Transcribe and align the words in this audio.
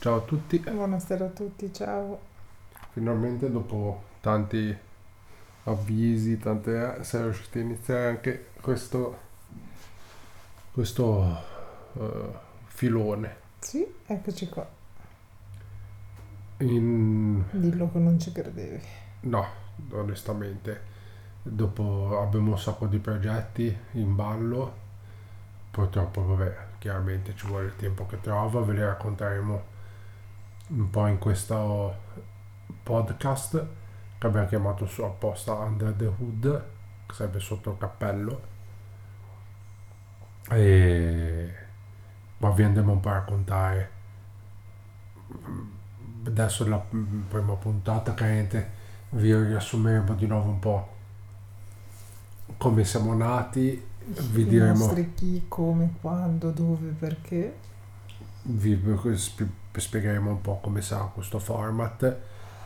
Ciao 0.00 0.18
a 0.18 0.20
tutti. 0.20 0.60
Buonasera 0.60 1.24
a 1.24 1.28
tutti, 1.28 1.72
ciao. 1.72 2.20
Finalmente 2.92 3.50
dopo 3.50 4.04
tanti 4.20 4.76
avvisi, 5.64 6.38
tante 6.38 6.98
eh, 6.98 7.02
siamo 7.02 7.24
riusciti 7.24 7.58
a 7.58 7.62
iniziare 7.62 8.06
anche 8.06 8.50
questo, 8.60 9.18
questo 10.70 11.42
eh, 11.94 12.30
filone. 12.66 13.36
Sì, 13.58 13.84
eccoci 14.06 14.48
qua. 14.48 14.68
In... 16.58 17.42
Dillo 17.50 17.90
che 17.90 17.98
non 17.98 18.20
ci 18.20 18.30
credevi. 18.30 18.80
No, 19.22 19.46
onestamente. 19.90 20.80
Dopo 21.42 22.20
abbiamo 22.20 22.52
un 22.52 22.58
sacco 22.58 22.86
di 22.86 22.98
progetti 22.98 23.76
in 23.94 24.14
ballo. 24.14 24.74
Purtroppo, 25.72 26.24
vabbè, 26.24 26.56
chiaramente 26.78 27.34
ci 27.34 27.48
vuole 27.48 27.66
il 27.66 27.74
tempo 27.74 28.06
che 28.06 28.20
trova. 28.20 28.60
Ve 28.60 28.74
li 28.74 28.80
racconteremo 28.80 29.76
un 30.68 30.90
po' 30.90 31.06
in 31.06 31.18
questo 31.18 31.96
podcast 32.82 33.66
che 34.18 34.26
abbiamo 34.26 34.46
chiamato 34.46 34.86
su 34.86 35.02
apposta 35.02 35.52
Under 35.52 35.92
the 35.92 36.06
Hood, 36.06 36.64
che 37.06 37.14
sarebbe 37.14 37.40
sotto 37.40 37.70
il 37.70 37.78
cappello. 37.78 38.40
E 40.50 41.54
ma 42.38 42.50
vi 42.50 42.62
andremo 42.62 42.92
un 42.92 43.00
po' 43.00 43.08
a 43.08 43.14
raccontare 43.14 43.90
adesso 46.24 46.66
la 46.68 46.78
prima 47.28 47.54
puntata 47.54 48.14
chiaramente 48.14 48.70
vi 49.10 49.34
riassumeremo 49.34 50.14
di 50.14 50.26
nuovo 50.26 50.50
un 50.50 50.58
po' 50.60 50.88
come 52.56 52.84
siamo 52.84 53.12
nati 53.14 53.88
vi 54.08 54.42
I 54.42 54.46
diremo 54.46 54.78
nostri 54.78 55.12
chi, 55.14 55.44
come, 55.48 55.94
quando, 56.00 56.50
dove, 56.50 56.88
perché. 56.98 57.56
Vi 58.50 58.80
sp- 59.16 59.46
spiegheremo 59.76 60.30
un 60.30 60.40
po' 60.40 60.58
come 60.60 60.80
sarà 60.82 61.04
questo 61.04 61.38
format 61.38 62.16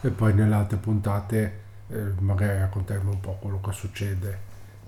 e 0.01 0.11
poi 0.11 0.35
nelle 0.35 0.55
altre 0.55 0.77
puntate 0.77 1.61
eh, 1.89 2.13
magari 2.21 2.59
racconteremo 2.59 3.11
un 3.11 3.21
po' 3.21 3.37
quello 3.41 3.61
che 3.61 3.73
succede 3.73 4.39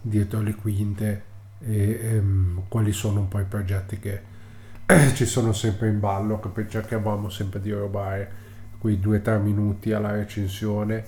dietro 0.00 0.40
le 0.40 0.54
quinte 0.54 1.22
e 1.60 1.98
ehm, 2.02 2.62
quali 2.68 2.92
sono 2.92 3.20
un 3.20 3.28
po' 3.28 3.40
i 3.40 3.44
progetti 3.44 3.98
che 3.98 4.22
ci 5.14 5.26
sono 5.26 5.52
sempre 5.52 5.88
in 5.88 5.98
ballo 6.00 6.40
che 6.40 6.48
poi 6.48 6.68
cerchiamo 6.68 7.28
sempre 7.30 7.60
di 7.60 7.72
rubare 7.72 8.42
quei 8.78 8.98
due 9.00 9.18
o 9.18 9.20
tre 9.22 9.38
minuti 9.38 9.92
alla 9.92 10.12
recensione 10.12 11.04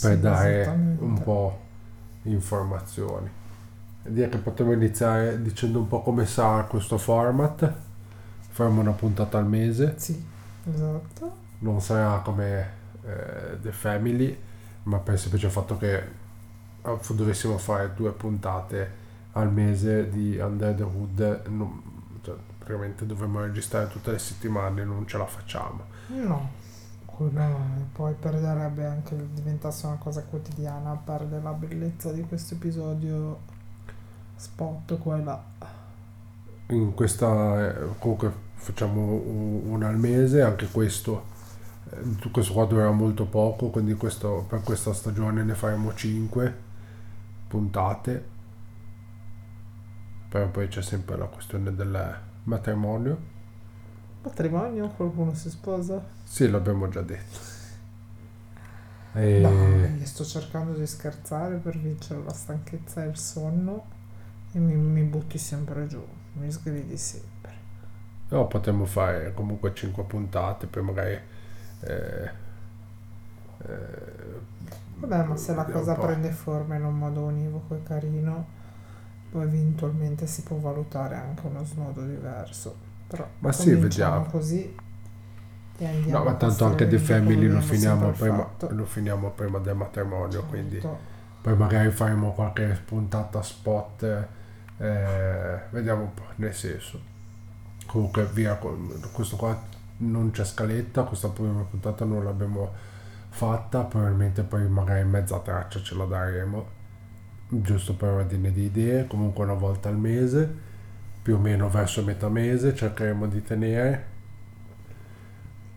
per 0.00 0.16
Sì, 0.16 0.20
dare 0.20 0.60
esattamente. 0.60 1.04
un 1.04 1.22
po' 1.22 1.60
informazioni 2.24 3.30
direi 4.04 4.28
che 4.30 4.38
potremmo 4.38 4.72
iniziare 4.72 5.40
dicendo 5.42 5.78
un 5.80 5.88
po' 5.88 6.02
come 6.02 6.26
sarà 6.26 6.64
questo 6.64 6.98
format 6.98 7.72
faremo 8.52 8.80
una 8.80 8.92
puntata 8.92 9.38
al 9.38 9.46
mese 9.46 9.94
Sì, 9.96 10.22
esatto. 10.72 11.32
non 11.60 11.80
sarà 11.80 12.18
come 12.20 12.70
eh, 13.04 13.58
The 13.60 13.72
Family 13.72 14.36
ma 14.84 14.98
per 14.98 15.14
il 15.14 15.20
semplice 15.20 15.48
fatto 15.48 15.76
che 15.78 15.96
eh, 16.82 16.98
dovessimo 17.10 17.58
fare 17.58 17.92
due 17.94 18.12
puntate 18.12 19.00
al 19.32 19.52
mese 19.52 20.08
di 20.10 20.38
Under 20.38 20.74
the 20.74 20.82
Hood 20.82 21.42
non- 21.48 21.82
cioè, 22.22 22.36
praticamente 22.58 23.06
dovremmo 23.06 23.40
registrare 23.40 23.88
tutte 23.88 24.12
le 24.12 24.18
settimane 24.18 24.84
non 24.84 25.06
ce 25.06 25.18
la 25.18 25.26
facciamo 25.26 25.84
No, 26.08 26.50
quello 27.06 27.40
poi 27.92 28.14
perderebbe 28.14 28.84
anche, 28.84 29.16
diventasse 29.32 29.86
una 29.86 29.96
cosa 29.96 30.22
quotidiana, 30.24 30.94
perde 30.94 31.40
la 31.40 31.52
bellezza 31.52 32.12
di 32.12 32.22
questo 32.22 32.54
episodio 32.54 33.38
spot 34.36 34.98
qua 34.98 35.18
e 35.18 35.22
là. 35.24 35.42
In 36.68 36.94
questa 36.94 37.74
eh, 37.74 37.88
comunque 37.98 38.32
facciamo 38.54 39.22
una 39.66 39.88
al 39.88 39.98
mese 39.98 40.42
anche 40.42 40.68
questo 40.68 41.30
eh, 41.90 42.30
questo 42.30 42.52
qua 42.52 42.64
durerà 42.64 42.90
molto 42.90 43.26
poco 43.26 43.68
quindi 43.68 43.94
questo, 43.94 44.44
per 44.48 44.62
questa 44.62 44.92
stagione 44.92 45.42
ne 45.42 45.54
faremo 45.54 45.94
5 45.94 46.70
puntate. 47.52 48.30
Però 50.30 50.48
poi 50.48 50.68
c'è 50.68 50.80
sempre 50.80 51.18
la 51.18 51.26
questione 51.26 51.74
del 51.74 52.18
matrimonio. 52.44 53.30
Matrimonio, 54.22 54.88
qualcuno 54.88 55.34
si 55.34 55.50
sposa? 55.50 56.02
sì 56.24 56.48
l'abbiamo 56.48 56.88
già 56.88 57.02
detto. 57.02 57.50
E 59.12 59.40
Dai, 59.42 60.06
sto 60.06 60.24
cercando 60.24 60.72
di 60.72 60.86
scherzare 60.86 61.56
per 61.56 61.76
vincere 61.76 62.22
la 62.24 62.32
stanchezza 62.32 63.04
e 63.04 63.08
il 63.08 63.18
sonno 63.18 63.84
e 64.52 64.58
mi, 64.58 64.74
mi 64.74 65.02
butti 65.02 65.36
sempre 65.36 65.86
giù, 65.86 66.02
mi 66.34 66.50
sgridi 66.50 66.96
sempre. 66.96 67.52
no, 68.28 68.46
potremmo 68.46 68.84
fare 68.86 69.32
comunque 69.34 69.74
5 69.74 70.04
puntate 70.04 70.66
poi 70.66 70.82
magari 70.82 71.12
eh, 71.80 72.30
eh, 73.58 74.40
Vabbè, 74.94 75.24
ma 75.24 75.36
se 75.36 75.54
la 75.54 75.64
cosa 75.66 75.96
prende 75.96 76.30
forma 76.30 76.76
in 76.76 76.84
un 76.84 76.96
modo 76.96 77.22
univoco 77.24 77.74
e 77.74 77.82
carino, 77.82 78.46
poi 79.30 79.42
eventualmente 79.44 80.26
si 80.26 80.42
può 80.42 80.56
valutare 80.58 81.16
anche 81.16 81.46
uno 81.46 81.64
snodo 81.64 82.04
diverso. 82.06 82.76
Però 83.06 83.28
Ma 83.38 83.52
sì, 83.52 83.74
vediamo. 83.74 84.24
così 84.26 84.74
e 85.78 85.86
andiamo 85.86 86.18
No, 86.18 86.24
ma 86.24 86.34
tanto 86.36 86.64
anche 86.64 86.86
The 86.86 86.98
Family 86.98 87.46
lo 87.48 87.60
finiamo, 87.60 88.12
prima, 88.12 88.48
lo 88.68 88.84
finiamo 88.84 89.30
prima 89.30 89.58
del 89.58 89.74
matrimonio, 89.76 90.44
Certo. 90.46 90.46
quindi 90.46 90.86
poi 91.40 91.56
magari 91.56 91.90
faremo 91.90 92.32
qualche 92.32 92.80
puntata 92.84 93.42
spot, 93.42 94.28
eh, 94.82 95.60
vediamo 95.70 96.02
un 96.02 96.14
po', 96.14 96.24
nel 96.36 96.54
senso. 96.54 97.00
Comunque 97.86 98.24
via, 98.24 98.56
questo 98.56 99.36
qua 99.36 99.60
non 99.98 100.30
c'è 100.32 100.44
scaletta, 100.44 101.04
questa 101.04 101.28
prima 101.28 101.62
puntata 101.62 102.04
non 102.04 102.24
l'abbiamo 102.24 102.72
fatta, 103.28 103.84
probabilmente 103.84 104.42
poi 104.42 104.68
magari 104.68 105.00
in 105.00 105.08
mezza 105.08 105.38
traccia 105.38 105.80
ce 105.80 105.94
la 105.94 106.04
daremo, 106.04 106.66
giusto 107.48 107.94
per 107.94 108.08
ordine 108.08 108.50
di 108.50 108.64
idee, 108.64 109.06
comunque 109.06 109.44
una 109.44 109.54
volta 109.54 109.88
al 109.88 109.98
mese, 109.98 110.52
più 111.22 111.36
o 111.36 111.38
meno 111.38 111.68
verso 111.68 112.02
metà 112.02 112.28
mese 112.28 112.74
cercheremo 112.74 113.28
di 113.28 113.42
tenere 113.42 114.10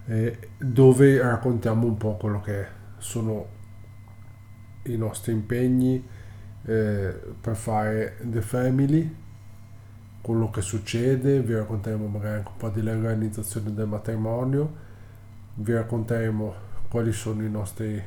eh, 0.08 0.50
dove 0.58 1.22
raccontiamo 1.22 1.86
un 1.86 1.98
po' 1.98 2.16
quello 2.16 2.42
che 2.42 2.66
sono 2.98 3.54
i 4.84 4.98
nostri 4.98 5.34
impegni 5.34 6.04
eh, 6.66 7.20
per 7.40 7.56
fare 7.56 8.18
The 8.22 8.42
Family, 8.42 9.16
quello 10.22 10.50
che 10.50 10.62
succede, 10.62 11.42
vi 11.42 11.54
racconteremo 11.54 12.08
magari 12.08 12.38
anche 12.38 12.50
un 12.50 12.58
po' 12.58 12.70
dell'organizzazione 12.70 13.74
del 13.74 13.88
matrimonio, 13.88 14.84
vi 15.56 15.74
racconteremo 15.74 16.54
quali 16.90 17.12
sono 17.12 17.44
i 17.44 17.50
nostri 17.50 18.02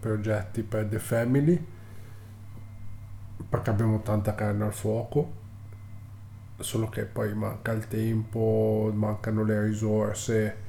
progetti 0.00 0.62
per 0.62 0.86
The 0.86 0.98
Family, 0.98 1.66
perché 3.48 3.70
abbiamo 3.70 4.00
tanta 4.02 4.34
carne 4.34 4.64
al 4.64 4.72
fuoco, 4.72 5.44
solo 6.58 6.88
che 6.88 7.04
poi 7.04 7.34
manca 7.34 7.72
il 7.72 7.86
tempo, 7.86 8.90
mancano 8.94 9.44
le 9.44 9.62
risorse 9.62 10.64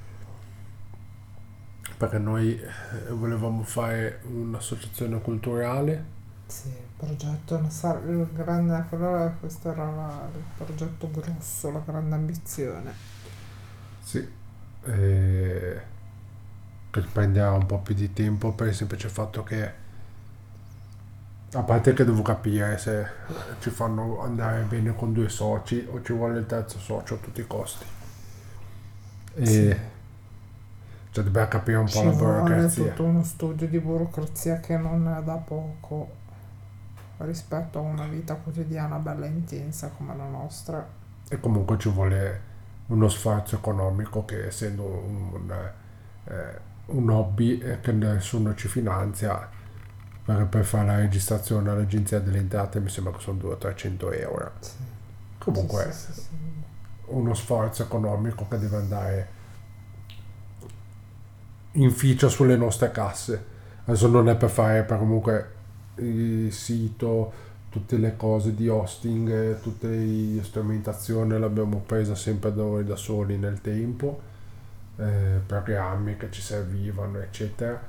perché 1.97 2.19
noi 2.19 2.59
eh, 2.59 3.11
volevamo 3.11 3.63
fare 3.63 4.19
un'associazione 4.29 5.19
culturale 5.19 6.15
Sì, 6.47 6.69
il 6.69 6.87
progetto, 6.97 7.69
sar- 7.69 8.03
il 8.09 8.27
grande, 8.33 8.85
quello- 8.89 9.35
questo 9.39 9.69
era 9.71 9.85
la- 9.91 10.27
il 10.33 10.43
progetto 10.55 11.09
grosso, 11.11 11.71
la 11.71 11.79
grande 11.85 12.15
ambizione. 12.15 12.93
sì 14.03 14.27
eh, 14.85 15.81
che 16.89 17.01
prenderà 17.01 17.51
un 17.51 17.65
po' 17.65 17.79
più 17.79 17.93
di 17.95 18.13
tempo 18.13 18.53
per 18.53 18.67
il 18.67 18.75
semplice 18.75 19.09
fatto 19.09 19.43
che 19.43 19.73
a 21.53 21.61
parte 21.63 21.93
che 21.93 22.03
devo 22.05 22.21
capire 22.21 22.77
se 22.77 23.05
ci 23.59 23.69
fanno 23.69 24.21
andare 24.21 24.63
bene 24.63 24.93
con 24.95 25.11
due 25.13 25.27
soci 25.29 25.85
o 25.89 26.01
ci 26.01 26.13
vuole 26.13 26.39
il 26.39 26.45
terzo 26.45 26.79
socio 26.79 27.15
a 27.15 27.17
tutti 27.17 27.41
i 27.41 27.47
costi 27.47 27.85
e 29.35 29.45
Sì. 29.45 29.75
cioè 31.11 31.23
dobbiamo 31.23 31.47
capire 31.47 31.77
un 31.77 31.89
po' 31.89 32.01
Ci 32.01 32.03
la 32.03 32.11
burocrazia 32.11 32.93
tutto 32.93 33.03
uno 33.03 33.23
studio 33.23 33.67
di 33.67 33.79
burocrazia 33.79 34.59
che 34.59 34.77
non 34.77 35.07
è 35.07 35.23
da 35.23 35.37
poco 35.37 36.09
rispetto 37.19 37.79
a 37.79 37.81
una 37.81 38.05
vita 38.05 38.35
quotidiana 38.35 38.97
bella 38.97 39.25
intensa 39.25 39.89
come 39.89 40.15
la 40.15 40.27
nostra. 40.27 40.87
e 41.29 41.39
comunque 41.39 41.77
ci 41.77 41.89
vuole 41.89 42.41
uno 42.87 43.09
sforzo 43.09 43.55
economico 43.57 44.23
che 44.25 44.47
essendo 44.47 44.83
un, 44.85 45.51
eh, 46.25 46.59
un 46.87 47.09
hobby 47.09 47.57
eh, 47.59 47.79
che 47.81 47.91
nessuno 47.91 48.55
ci 48.55 48.67
finanzia 48.69 49.49
per, 50.23 50.47
per 50.47 50.63
fare 50.65 50.85
la 50.85 50.95
registrazione 50.97 51.69
all'agenzia 51.69 52.19
delle 52.19 52.37
entrate 52.39 52.79
mi 52.79 52.89
sembra 52.89 53.13
che 53.13 53.19
sono 53.19 53.37
200-300 53.39 54.13
euro 54.21 54.51
Sì. 54.61 54.73
comunque 55.37 55.91
Sì, 55.91 56.13
sì, 56.13 56.21
uno 57.07 57.33
sforzo 57.33 57.83
economico 57.83 58.47
che 58.47 58.57
deve 58.59 58.77
andare 58.77 59.27
in 61.73 61.91
ficia 61.91 62.27
sulle 62.27 62.55
nostre 62.55 62.91
casse 62.91 63.45
adesso 63.85 64.07
non 64.07 64.29
è 64.29 64.35
per 64.35 64.49
fare 64.49 64.83
per 64.83 64.97
comunque 64.97 65.51
sito 66.49 67.45
tutte 67.69 67.97
le 67.97 68.15
cose 68.15 68.55
di 68.55 68.67
hosting, 68.67 69.29
eh, 69.29 69.61
tutte 69.61 69.87
le 69.87 70.43
strumentazioni 70.43 71.37
l'abbiamo 71.37 71.83
presa 71.85 72.15
sempre 72.15 72.53
da 72.53 72.63
noi 72.63 72.83
da 72.85 72.95
soli 72.95 73.37
nel 73.37 73.61
tempo, 73.61 74.19
eh, 74.97 75.39
programmi 75.45 76.17
che 76.17 76.31
ci 76.31 76.41
servivano, 76.41 77.19
eccetera. 77.19 77.79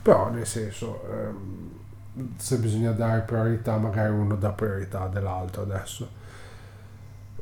Però 0.00 0.30
nel 0.30 0.46
senso, 0.46 1.02
ehm, 1.10 1.70
se 2.36 2.58
bisogna 2.58 2.92
dare 2.92 3.20
priorità, 3.20 3.76
magari 3.76 4.12
uno 4.12 4.36
dà 4.36 4.50
priorità 4.50 5.06
dell'altro 5.08 5.62
adesso. 5.62 6.08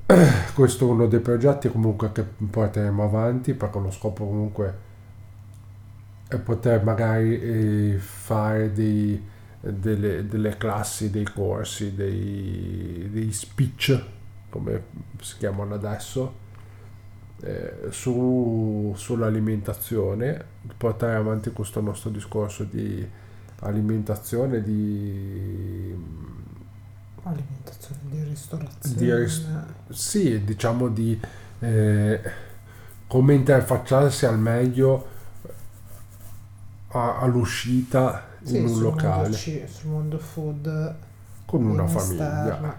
Questo 0.55 0.87
è 0.87 0.91
uno 0.91 1.07
dei 1.07 1.21
progetti 1.21 1.71
comunque 1.71 2.13
che 2.13 2.23
porteremo 2.25 3.05
avanti 3.05 3.55
perché 3.55 3.79
lo 3.79 3.91
scopo 3.91 4.25
comunque 4.27 4.91
è 6.29 6.37
poter 6.39 6.83
magari 6.83 7.41
eh, 7.41 7.99
fare 7.99 8.73
dei 8.73 9.31
delle, 9.63 10.27
delle 10.27 10.57
classi, 10.57 11.11
dei 11.11 11.25
corsi, 11.25 11.95
dei, 11.95 13.09
dei 13.11 13.33
speech, 13.33 14.05
come 14.51 14.85
si 15.21 15.37
chiamano 15.39 15.75
adesso, 15.75 16.41
eh, 17.43 17.87
su, 17.91 18.93
sull'alimentazione, 18.97 20.45
portare 20.77 21.15
avanti 21.15 21.51
questo 21.51 21.81
nostro 21.81 22.11
discorso 22.11 22.65
di 22.65 23.09
alimentazione, 23.61 24.63
di 24.63 25.95
alimentazione, 27.23 28.01
di 28.11 28.23
ristorazione. 28.25 28.97
Di 28.97 29.15
ris- 29.15 29.47
sì, 29.91 30.45
diciamo 30.45 30.89
di 30.89 31.19
eh, 31.61 32.21
come 33.07 33.35
interfacciarsi 33.35 34.27
al 34.27 34.39
meglio 34.39 35.12
a, 36.93 37.19
all'uscita 37.19 38.25
sì, 38.43 38.59
in 38.59 38.67
un 38.67 38.81
locale. 38.81 39.23
Mondo 39.23 39.37
C, 39.37 39.63
sul 39.67 39.91
mondo 39.91 40.19
food. 40.19 40.97
Con 41.47 41.65
una 41.65 41.87
famiglia. 41.87 42.43
Esterna. 42.43 42.77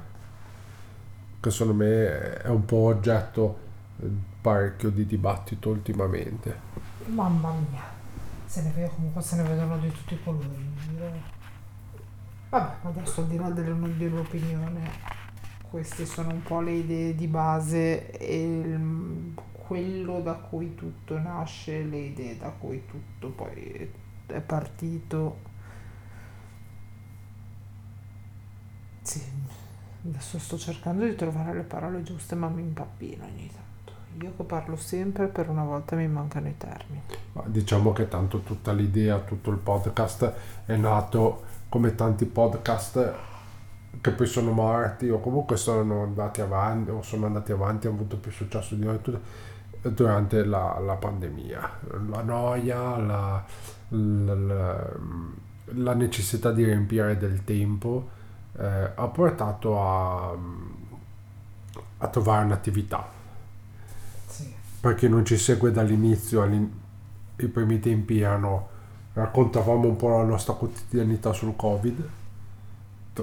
Che 1.39 1.51
secondo 1.51 1.83
me 1.83 2.37
è 2.41 2.47
un 2.47 2.65
po' 2.65 2.77
oggetto 2.77 3.57
eh, 4.01 4.07
parecchio 4.41 4.89
di 4.89 5.05
dibattito 5.05 5.69
ultimamente. 5.69 6.71
Mamma 7.05 7.51
mia. 7.51 7.81
Se 8.45 8.61
ne 8.61 8.71
vedo, 8.75 8.91
comunque 8.95 9.21
se 9.21 9.35
ne 9.35 9.43
vedono 9.43 9.77
di 9.77 9.91
tutti 9.91 10.13
i 10.13 10.19
colori. 10.23 10.71
Vabbè, 12.49 12.73
adesso 12.83 13.21
al 13.21 13.27
di 13.27 13.37
là 13.37 13.49
dell'opinione, 13.49 14.91
queste 15.69 16.05
sono 16.05 16.29
un 16.29 16.43
po' 16.43 16.61
le 16.61 16.73
idee 16.73 17.15
di 17.15 17.25
base 17.27 18.11
e 18.11 18.43
il, 18.43 19.33
quello 19.53 20.21
da 20.21 20.33
cui 20.33 20.75
tutto 20.75 21.17
nasce, 21.17 21.81
le 21.83 21.97
idee 21.97 22.37
da 22.37 22.49
cui 22.49 22.85
tutto 22.85 23.29
poi 23.29 23.91
è 24.27 24.39
partito. 24.39 25.51
Sì, 29.01 29.21
adesso 30.05 30.39
sto 30.39 30.57
cercando 30.57 31.05
di 31.05 31.15
trovare 31.15 31.53
le 31.53 31.63
parole 31.63 32.03
giuste, 32.03 32.35
ma 32.35 32.47
mi 32.47 32.61
impappino 32.61 33.25
ogni 33.25 33.47
tanto. 33.47 34.23
Io 34.23 34.33
che 34.35 34.43
parlo 34.43 34.75
sempre, 34.75 35.27
per 35.27 35.49
una 35.49 35.63
volta 35.63 35.95
mi 35.95 36.07
mancano 36.07 36.47
i 36.47 36.57
termini. 36.57 37.01
Ma 37.33 37.43
diciamo 37.45 37.91
che 37.93 38.07
tanto 38.07 38.41
tutta 38.41 38.71
l'idea, 38.71 39.19
tutto 39.19 39.49
il 39.49 39.57
podcast 39.57 40.33
è 40.65 40.75
nato 40.75 41.43
come 41.67 41.95
tanti 41.95 42.25
podcast 42.25 43.13
che 44.01 44.11
poi 44.11 44.25
sono 44.27 44.51
morti 44.51 45.09
o 45.09 45.19
comunque 45.19 45.57
sono 45.57 46.03
andati 46.03 46.41
avanti 46.41 46.91
o 46.91 47.01
sono 47.01 47.25
andati 47.25 47.51
avanti 47.51 47.87
hanno 47.87 47.97
avuto 47.97 48.17
più 48.17 48.31
successo 48.31 48.75
di 48.75 48.83
noi 48.83 48.99
durante 49.81 50.43
la, 50.45 50.79
la 50.79 50.95
pandemia. 50.95 51.69
La 52.09 52.21
noia, 52.21 52.97
la, 52.97 53.43
la, 53.93 54.89
la 55.65 55.93
necessità 55.93 56.51
di 56.51 56.63
riempire 56.63 57.17
del 57.17 57.43
tempo 57.43 58.09
eh, 58.57 58.91
ha 58.95 59.07
portato 59.07 59.81
a, 59.81 60.35
a 61.97 62.07
trovare 62.07 62.45
un'attività. 62.45 63.07
Sì. 64.27 64.53
Per 64.79 64.95
chi 64.95 65.07
non 65.07 65.25
ci 65.25 65.37
segue 65.37 65.71
dall'inizio, 65.71 66.43
i 67.37 67.47
primi 67.47 67.79
tempi 67.79 68.19
erano, 68.19 68.69
raccontavamo 69.13 69.87
un 69.87 69.95
po' 69.95 70.09
la 70.09 70.23
nostra 70.23 70.53
quotidianità 70.53 71.33
sul 71.33 71.55
Covid, 71.55 72.09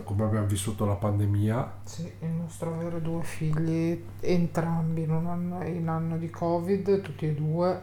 come 0.05 0.25
abbiamo 0.25 0.47
vissuto 0.47 0.87
la 0.87 0.95
pandemia. 0.95 1.73
Sì, 1.83 2.11
il 2.21 2.29
nostro 2.29 2.75
avere 2.75 3.03
due 3.03 3.25
figli, 3.25 4.03
entrambi 4.21 5.03
in, 5.03 5.11
anno, 5.11 5.65
in 5.65 5.89
anno 5.89 6.17
di 6.17 6.31
Covid, 6.31 7.01
tutti 7.01 7.27
e 7.27 7.35
due, 7.35 7.81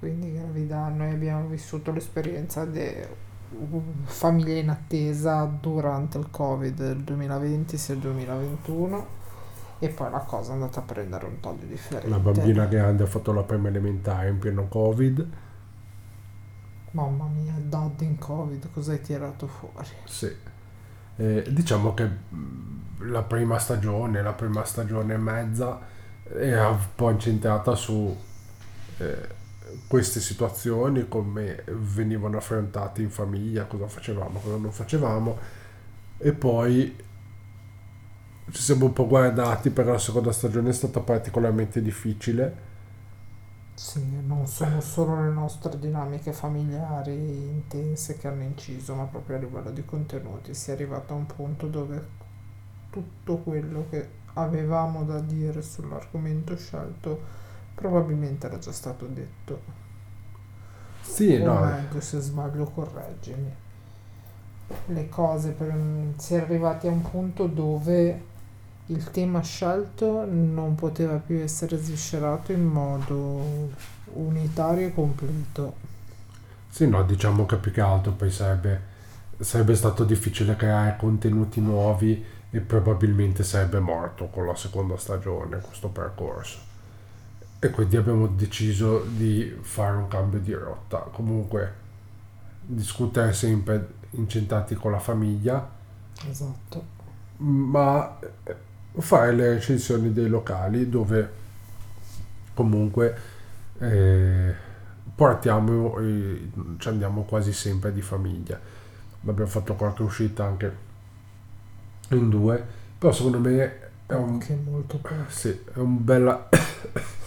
quindi 0.00 0.32
gravida, 0.32 0.88
noi 0.88 1.12
abbiamo 1.12 1.46
vissuto 1.46 1.92
l'esperienza 1.92 2.64
di 2.64 2.90
famiglia 4.04 4.54
in 4.54 4.70
attesa 4.70 5.44
durante 5.44 6.16
il 6.16 6.28
Covid 6.30 6.74
del 6.74 7.02
2020 7.02 7.76
sia 7.76 7.94
il 7.94 8.00
2021 8.00 9.06
e 9.78 9.88
poi 9.90 10.10
la 10.10 10.20
cosa 10.20 10.52
è 10.52 10.54
andata 10.54 10.80
a 10.80 10.82
prendere 10.84 11.26
un 11.26 11.38
taglio 11.40 11.66
differente. 11.66 12.08
La 12.08 12.18
bambina 12.18 12.64
grande 12.64 13.02
ha 13.02 13.06
fatto 13.06 13.32
la 13.32 13.42
prima 13.42 13.68
elementare 13.68 14.30
in 14.30 14.38
pieno 14.38 14.68
Covid. 14.68 15.28
Mamma 16.92 17.26
mia, 17.26 17.54
dad 17.58 18.00
in 18.00 18.16
Covid, 18.16 18.70
cosa 18.72 18.92
hai 18.92 19.02
tirato 19.02 19.46
fuori? 19.46 19.86
Sì. 20.06 20.34
Eh, 21.16 21.44
diciamo 21.50 21.92
che 21.92 22.08
la 23.00 23.22
prima 23.22 23.58
stagione, 23.58 24.22
la 24.22 24.32
prima 24.32 24.64
stagione 24.64 25.12
e 25.12 25.18
mezza 25.18 25.78
era 26.24 26.68
un 26.68 26.78
po' 26.94 27.10
incentrata 27.10 27.74
su 27.74 28.16
eh, 28.96 29.38
queste 29.86 30.20
situazioni, 30.20 31.08
come 31.08 31.64
venivano 31.66 32.36
affrontate 32.36 33.02
in 33.02 33.10
famiglia, 33.10 33.64
cosa 33.66 33.86
facevamo, 33.86 34.40
cosa 34.40 34.56
non 34.56 34.72
facevamo 34.72 35.38
e 36.22 36.32
poi 36.32 36.94
ci 38.50 38.62
siamo 38.62 38.86
un 38.86 38.92
po' 38.92 39.06
guardati 39.06 39.70
perché 39.70 39.90
la 39.92 39.98
seconda 39.98 40.32
stagione 40.32 40.70
è 40.70 40.72
stata 40.72 41.00
particolarmente 41.00 41.80
difficile. 41.80 42.68
Sì, 43.74 44.04
non 44.26 44.46
sono 44.46 44.80
solo 44.82 45.22
le 45.22 45.30
nostre 45.30 45.78
dinamiche 45.78 46.32
familiari 46.32 47.14
intense 47.14 48.18
che 48.18 48.28
hanno 48.28 48.42
inciso, 48.42 48.94
ma 48.94 49.04
proprio 49.04 49.36
a 49.36 49.38
livello 49.38 49.70
di 49.70 49.84
contenuti. 49.84 50.52
Si 50.52 50.70
è 50.70 50.74
arrivato 50.74 51.14
a 51.14 51.16
un 51.16 51.26
punto 51.26 51.66
dove 51.66 52.18
tutto 52.90 53.38
quello 53.38 53.86
che 53.88 54.08
avevamo 54.34 55.04
da 55.04 55.20
dire 55.20 55.62
sull'argomento 55.62 56.56
scelto 56.56 57.39
Probabilmente 57.80 58.46
era 58.46 58.58
già 58.58 58.72
stato 58.72 59.06
detto. 59.06 59.58
Sì, 61.00 61.34
o 61.36 61.44
no. 61.44 61.60
meglio, 61.64 61.98
se 62.00 62.20
sbaglio 62.20 62.66
correggimi. 62.66 63.50
Le 64.86 65.08
cose, 65.08 65.52
per, 65.52 65.74
si 66.18 66.34
è 66.34 66.40
arrivati 66.40 66.88
a 66.88 66.90
un 66.90 67.00
punto 67.00 67.46
dove 67.46 68.28
il 68.86 69.10
tema 69.10 69.40
scelto 69.40 70.26
non 70.26 70.74
poteva 70.74 71.16
più 71.16 71.38
essere 71.38 71.78
sviscerato 71.78 72.52
in 72.52 72.66
modo 72.66 73.70
unitario 74.12 74.88
e 74.88 74.94
completo. 74.94 75.76
Sì, 76.68 76.86
no, 76.86 77.02
diciamo 77.02 77.46
che 77.46 77.56
più 77.56 77.72
che 77.72 77.80
altro 77.80 78.12
poi 78.12 78.30
sarebbe, 78.30 78.80
sarebbe 79.38 79.74
stato 79.74 80.04
difficile 80.04 80.54
creare 80.54 80.96
contenuti 80.98 81.62
nuovi 81.62 82.22
e 82.50 82.60
probabilmente 82.60 83.42
sarebbe 83.42 83.78
morto 83.78 84.26
con 84.26 84.46
la 84.46 84.54
seconda 84.54 84.98
stagione 84.98 85.60
questo 85.60 85.88
percorso 85.88 86.69
e 87.62 87.68
quindi 87.68 87.98
abbiamo 87.98 88.26
deciso 88.26 89.04
di 89.04 89.54
fare 89.60 89.96
un 89.96 90.08
cambio 90.08 90.40
di 90.40 90.54
rotta. 90.54 90.98
Comunque 91.12 91.74
discutere 92.62 93.34
sempre 93.34 93.94
incentrati 94.12 94.74
con 94.74 94.92
la 94.92 94.98
famiglia. 94.98 95.70
Esatto. 96.26 96.98
Ma 97.36 98.18
eh, 98.18 98.56
fare 98.98 99.32
le 99.32 99.54
recensioni 99.54 100.12
dei 100.12 100.28
locali 100.28 100.88
dove 100.88 101.38
comunque 102.54 103.18
eh, 103.78 104.54
portiamo, 105.14 105.98
eh, 105.98 106.50
ci 106.78 106.88
andiamo 106.88 107.24
quasi 107.24 107.52
sempre 107.52 107.92
di 107.92 108.00
famiglia. 108.00 108.58
Abbiamo 109.26 109.50
fatto 109.50 109.74
qualche 109.74 110.02
uscita 110.02 110.46
anche 110.46 110.88
in 112.08 112.30
due, 112.30 112.64
però 112.98 113.12
secondo 113.12 113.38
me 113.38 113.90
è 114.06 114.14
un, 114.14 114.30
Anche 114.30 114.58
molto 114.64 114.98
sì, 115.28 115.50
è 115.74 115.78
un 115.78 116.02
bella 116.02 116.48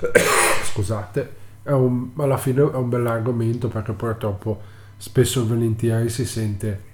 scusate, 0.64 1.34
è 1.62 1.72
un, 1.72 2.10
alla 2.16 2.38
fine 2.38 2.62
è 2.62 2.74
un 2.74 2.88
bell'argomento 2.88 3.68
perché 3.68 3.92
purtroppo 3.92 4.60
spesso 4.96 5.42
e 5.42 5.46
volentieri 5.46 6.08
si 6.08 6.24
sente 6.24 6.88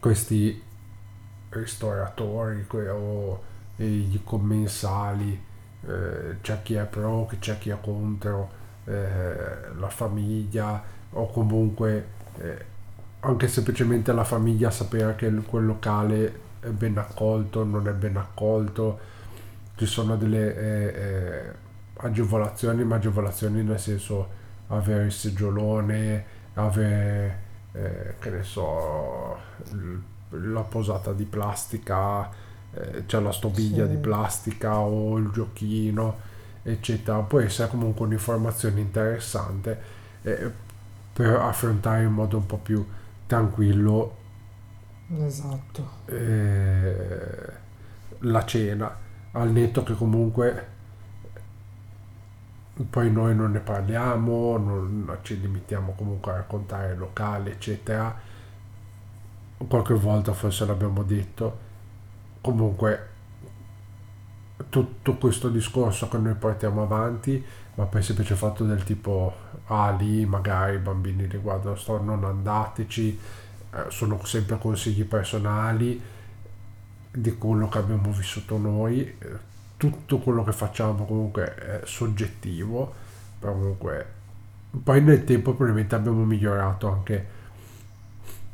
questi 0.00 0.62
ristoratori 1.50 2.66
o 2.90 3.42
i 3.76 4.20
commensali, 4.24 5.40
eh, 5.86 6.36
c'è 6.40 6.62
chi 6.62 6.74
è 6.74 6.84
pro, 6.84 7.30
c'è 7.38 7.58
chi 7.58 7.70
è 7.70 7.78
contro, 7.80 8.50
eh, 8.84 9.70
la 9.76 9.88
famiglia 9.88 10.82
o 11.10 11.30
comunque 11.30 12.06
eh, 12.38 12.64
anche 13.20 13.48
semplicemente 13.48 14.12
la 14.12 14.24
famiglia 14.24 14.70
sapere 14.70 15.14
che 15.14 15.30
quel 15.30 15.66
locale 15.66 16.40
è 16.60 16.68
ben 16.68 16.98
accolto, 16.98 17.64
non 17.64 17.86
è 17.86 17.92
ben 17.92 18.16
accolto 18.16 19.16
ci 19.78 19.86
sono 19.86 20.16
delle 20.16 20.56
eh, 20.56 21.02
eh, 21.48 21.52
agevolazioni, 21.96 22.84
ma 22.84 22.96
agevolazioni 22.96 23.62
nel 23.62 23.80
senso 23.80 24.28
avere 24.68 25.04
il 25.06 25.12
seggiolone, 25.12 26.24
avere, 26.54 27.42
eh, 27.72 28.14
che 28.18 28.30
ne 28.30 28.42
so, 28.42 29.38
la 30.30 30.62
posata 30.62 31.12
di 31.12 31.24
plastica, 31.24 32.28
eh, 32.72 33.06
c'è 33.06 33.20
la 33.20 33.32
stoviglia 33.32 33.86
Sì. 33.86 33.88
di 33.88 33.96
plastica 33.96 34.78
o 34.80 35.16
il 35.18 35.30
giochino, 35.32 36.18
eccetera. 36.62 37.18
Può 37.20 37.40
essere 37.40 37.68
comunque 37.68 38.06
un'informazione 38.06 38.80
interessante 38.80 39.80
eh, 40.22 40.50
per 41.12 41.34
affrontare 41.36 42.04
in 42.04 42.12
modo 42.12 42.36
un 42.38 42.46
po' 42.46 42.58
più 42.58 42.86
tranquillo 43.26 44.16
Esatto. 45.26 45.82
eh, 46.06 47.52
la 48.20 48.44
cena, 48.44 48.96
al 49.32 49.50
netto 49.50 49.82
che 49.82 49.94
comunque 49.94 50.76
poi 52.88 53.10
noi 53.10 53.34
non 53.34 53.50
ne 53.52 53.58
parliamo, 53.58 54.56
non 54.56 55.18
ci 55.22 55.40
limitiamo 55.40 55.94
comunque 55.96 56.32
a 56.32 56.36
raccontare 56.36 56.94
locali, 56.94 57.50
eccetera. 57.50 58.14
Qualche 59.66 59.94
volta 59.94 60.32
forse 60.32 60.64
l'abbiamo 60.64 61.02
detto. 61.02 61.66
Comunque 62.40 63.08
tutto 64.68 65.16
questo 65.16 65.48
discorso 65.48 66.08
che 66.08 66.18
noi 66.18 66.34
portiamo 66.34 66.82
avanti, 66.82 67.44
ma 67.74 67.84
per 67.86 68.04
semplice 68.04 68.36
fatto 68.36 68.64
del 68.64 68.84
tipo, 68.84 69.34
ah 69.66 69.90
lì 69.90 70.24
magari 70.24 70.76
i 70.76 70.78
bambini 70.78 71.26
li 71.26 71.38
guardano, 71.38 71.76
non 72.02 72.24
andateci, 72.24 73.18
eh, 73.72 73.84
sono 73.88 74.24
sempre 74.24 74.58
consigli 74.58 75.04
personali 75.04 76.00
di 77.20 77.36
quello 77.36 77.68
che 77.68 77.78
abbiamo 77.78 78.10
vissuto 78.10 78.58
noi. 78.58 79.00
eh, 79.00 79.46
Tutto 79.76 80.18
quello 80.18 80.42
che 80.42 80.52
facciamo 80.52 81.04
comunque 81.04 81.54
è 81.54 81.80
soggettivo, 81.84 82.92
però 83.38 83.52
comunque 83.52 84.06
poi 84.82 85.00
nel 85.02 85.24
tempo 85.24 85.52
probabilmente 85.54 85.94
abbiamo 85.94 86.24
migliorato 86.24 86.90
anche 86.90 87.26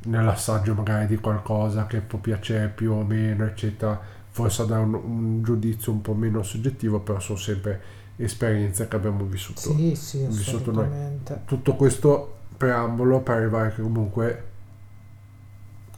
nell'assaggio 0.04 0.74
magari 0.74 1.06
di 1.06 1.16
qualcosa 1.16 1.86
che 1.86 2.00
può 2.00 2.18
piacere 2.18 2.68
più 2.68 2.92
o 2.92 3.02
meno, 3.04 3.44
eccetera, 3.46 3.98
forse 4.28 4.66
da 4.66 4.78
un, 4.80 4.94
un 4.94 5.42
giudizio 5.42 5.92
un 5.92 6.02
po' 6.02 6.14
meno 6.14 6.42
soggettivo, 6.42 7.00
però 7.00 7.18
sono 7.20 7.38
sempre 7.38 7.80
esperienze 8.16 8.86
che 8.86 8.96
abbiamo 8.96 9.24
vissuto. 9.24 9.60
Sì, 9.60 9.94
sì, 9.94 10.26
vissuto 10.26 10.72
noi. 10.72 10.88
Tutto 11.46 11.74
questo 11.74 12.36
preambolo 12.56 13.20
per 13.20 13.36
arrivare 13.36 13.74
che 13.74 13.82
comunque 13.82 14.44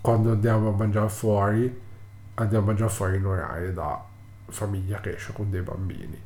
quando 0.00 0.32
andiamo 0.32 0.68
a 0.68 0.73
mangiare 0.73 1.08
fuori, 1.08 1.85
andiamo 2.36 2.66
mangiare 2.66 2.90
fuori 2.90 3.16
in 3.16 3.26
orario 3.26 3.72
da 3.72 4.04
famiglia 4.48 5.00
che 5.00 5.14
esce 5.14 5.32
con 5.32 5.50
dei 5.50 5.62
bambini. 5.62 6.22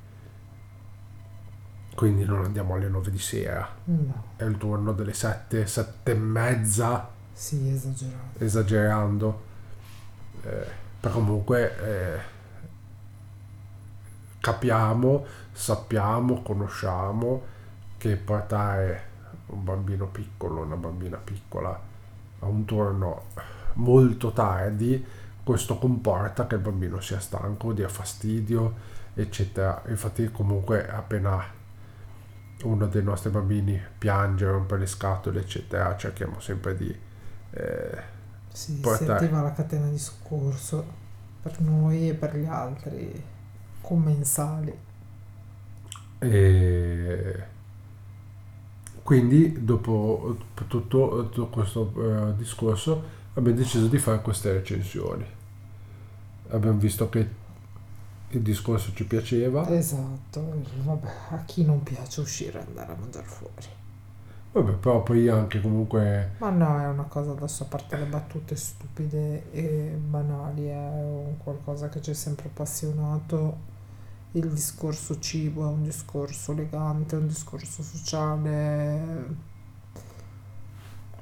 Quindi 1.95 2.25
non 2.25 2.45
andiamo 2.45 2.75
alle 2.75 2.89
9 2.89 3.11
di 3.11 3.19
sera, 3.19 3.69
No, 3.85 4.25
è 4.37 4.45
il 4.45 4.57
turno 4.57 4.93
delle 4.93 5.13
7, 5.13 5.67
7 5.67 6.13
e 6.13 6.15
mezza, 6.15 7.09
sì, 7.33 7.69
esagerato. 7.69 8.43
esagerando. 8.45 9.43
Eh, 10.43 10.67
però 11.01 11.15
comunque 11.15 11.79
eh, 11.79 12.21
capiamo, 14.41 15.25
sappiamo, 15.53 16.43
conosciamo 16.43 17.43
che 17.99 18.17
portare 18.17 19.09
un 19.47 19.63
bambino 19.65 20.07
piccolo, 20.07 20.63
una 20.63 20.77
bambina 20.77 21.19
piccola 21.19 21.79
a 22.39 22.47
un 22.47 22.65
turno 22.65 23.25
molto 23.75 24.33
tardi, 24.33 25.05
questo 25.51 25.79
comporta 25.79 26.47
che 26.47 26.55
il 26.55 26.61
bambino 26.61 27.01
sia 27.01 27.19
stanco, 27.19 27.73
dia 27.73 27.89
fastidio, 27.89 28.75
eccetera. 29.15 29.83
Infatti 29.89 30.31
comunque 30.31 30.89
appena 30.89 31.43
uno 32.63 32.87
dei 32.87 33.03
nostri 33.03 33.31
bambini 33.31 33.81
piange, 33.99 34.47
rompe 34.47 34.77
le 34.77 34.87
scatole, 34.87 35.41
eccetera, 35.41 35.97
cerchiamo 35.97 36.39
sempre 36.41 36.77
di... 36.77 36.89
eh, 37.51 38.03
Sì, 38.53 38.75
si 38.75 38.81
Portare. 38.81 39.13
attiva 39.27 39.43
la 39.43 39.53
catena 39.53 39.89
di 39.89 39.99
soccorso 39.99 40.85
per 41.43 41.61
noi 41.61 42.11
e 42.11 42.15
per 42.15 42.37
gli 42.37 42.45
altri 42.47 43.23
commensali. 43.81 44.79
E 46.21 47.45
quindi 49.03 49.65
dopo 49.65 50.37
tutto, 50.69 51.29
tutto 51.31 51.49
questo 51.49 51.93
eh, 52.31 52.37
discorso 52.37 53.03
abbiamo 53.35 53.57
deciso 53.59 53.87
di 53.89 53.99
fare 53.99 54.21
queste 54.21 54.53
recensioni. 54.53 55.25
Abbiamo 56.51 56.79
visto 56.79 57.09
che 57.09 57.29
il 58.31 58.43
discorso 58.43 58.93
ci 58.95 59.05
piaceva, 59.05 59.69
Esatto, 59.69 60.63
vabbè, 60.85 61.09
a 61.31 61.43
chi 61.45 61.65
non 61.65 61.83
piace 61.83 62.21
uscire 62.21 62.61
e 62.61 62.65
andare 62.67 62.93
a 62.93 62.97
mangiare 62.97 63.27
fuori. 63.27 63.67
vabbè, 64.53 64.73
però 64.75 65.03
poi 65.03 65.29
anche 65.29 65.61
comunque 65.61 66.31
Ma 66.39 66.51
no, 66.51 66.81
è 66.81 66.87
una 66.87 67.05
cosa 67.05 67.33
adesso, 67.33 67.65
a 67.65 67.67
parte 67.67 67.97
le 67.97 68.05
battute 68.07 68.55
stupide 68.57 69.51
e 69.53 69.97
banali, 70.05 70.67
è 70.67 70.77
un 70.77 71.39
qualcosa 71.39 71.89
che 71.89 72.01
ci 72.03 72.11
è 72.13 72.15
sempre 72.15 72.49
appassionato. 72.49 73.69
Il 74.33 74.49
discorso 74.49 75.19
cibo 75.19 75.63
è 75.65 75.73
un 75.73 75.83
discorso 75.83 76.53
elegante, 76.53 77.17
è 77.17 77.19
un 77.19 77.27
discorso 77.27 77.83
sociale. 77.83 79.49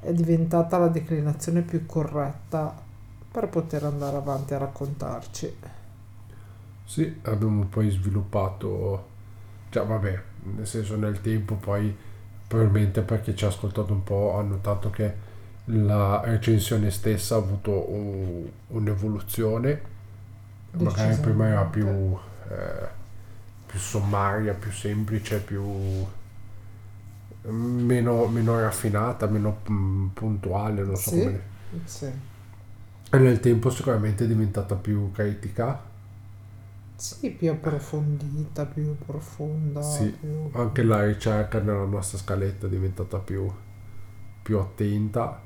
È 0.01 0.13
diventata 0.13 0.79
la 0.79 0.89
declinazione 0.89 1.63
più 1.63 1.85
corretta 1.87 2.87
per 3.31 3.49
poter 3.49 3.85
andare 3.85 4.17
avanti 4.19 4.55
a 4.55 4.59
raccontarci. 4.59 5.57
sì, 6.85 7.21
abbiamo 7.23 7.65
poi 7.67 7.91
sviluppato, 7.91 9.07
cioè 9.71 9.87
vabbè, 9.87 10.23
nel 10.57 10.67
senso 10.67 10.97
nel 10.97 11.21
tempo 11.21 11.55
poi 11.57 11.95
probabilmente 12.47 13.03
perché 13.03 13.35
ci 13.35 13.45
ha 13.45 13.49
ascoltato 13.49 13.93
un 13.93 14.03
po' 14.05 14.37
ha 14.39 14.43
notato 14.43 14.91
che 14.91 15.27
la 15.67 16.23
recensione 16.25 16.91
stessa 16.91 17.35
ha 17.35 17.39
avuto 17.39 17.91
un- 17.93 18.49
un'evoluzione 18.69 19.83
magari 20.79 21.17
prima 21.17 21.49
era 21.49 21.65
più, 21.65 21.87
eh, 22.51 22.89
più 23.67 23.79
sommaria, 23.79 24.55
più 24.55 24.73
semplice, 24.73 25.41
più 25.41 25.63
meno, 27.51 28.27
meno 28.27 28.61
raffinata, 28.61 29.27
meno 29.27 29.59
puntuale, 30.15 30.83
non 30.85 30.97
so 30.97 31.11
Sì. 31.11 31.15
come. 31.15 31.57
Sì. 31.87 32.13
E 33.11 33.19
nel 33.19 33.38
tempo 33.41 33.69
sicuramente 33.69 34.25
è 34.25 34.27
diventata 34.27 34.75
più 34.75 35.11
critica, 35.12 35.83
Sì, 36.97 37.31
più 37.31 37.50
approfondita, 37.50 38.67
più 38.67 38.97
profonda. 38.99 39.81
Sì. 39.83 40.15
più- 40.19 40.50
anche 40.53 40.83
la 40.83 41.05
ricerca 41.05 41.61
nella 41.61 41.85
nostra 41.85 42.19
scaletta 42.19 42.67
è 42.67 42.69
diventata 42.69 43.19
più, 43.19 43.50
più 44.43 44.59
attenta. 44.59 45.41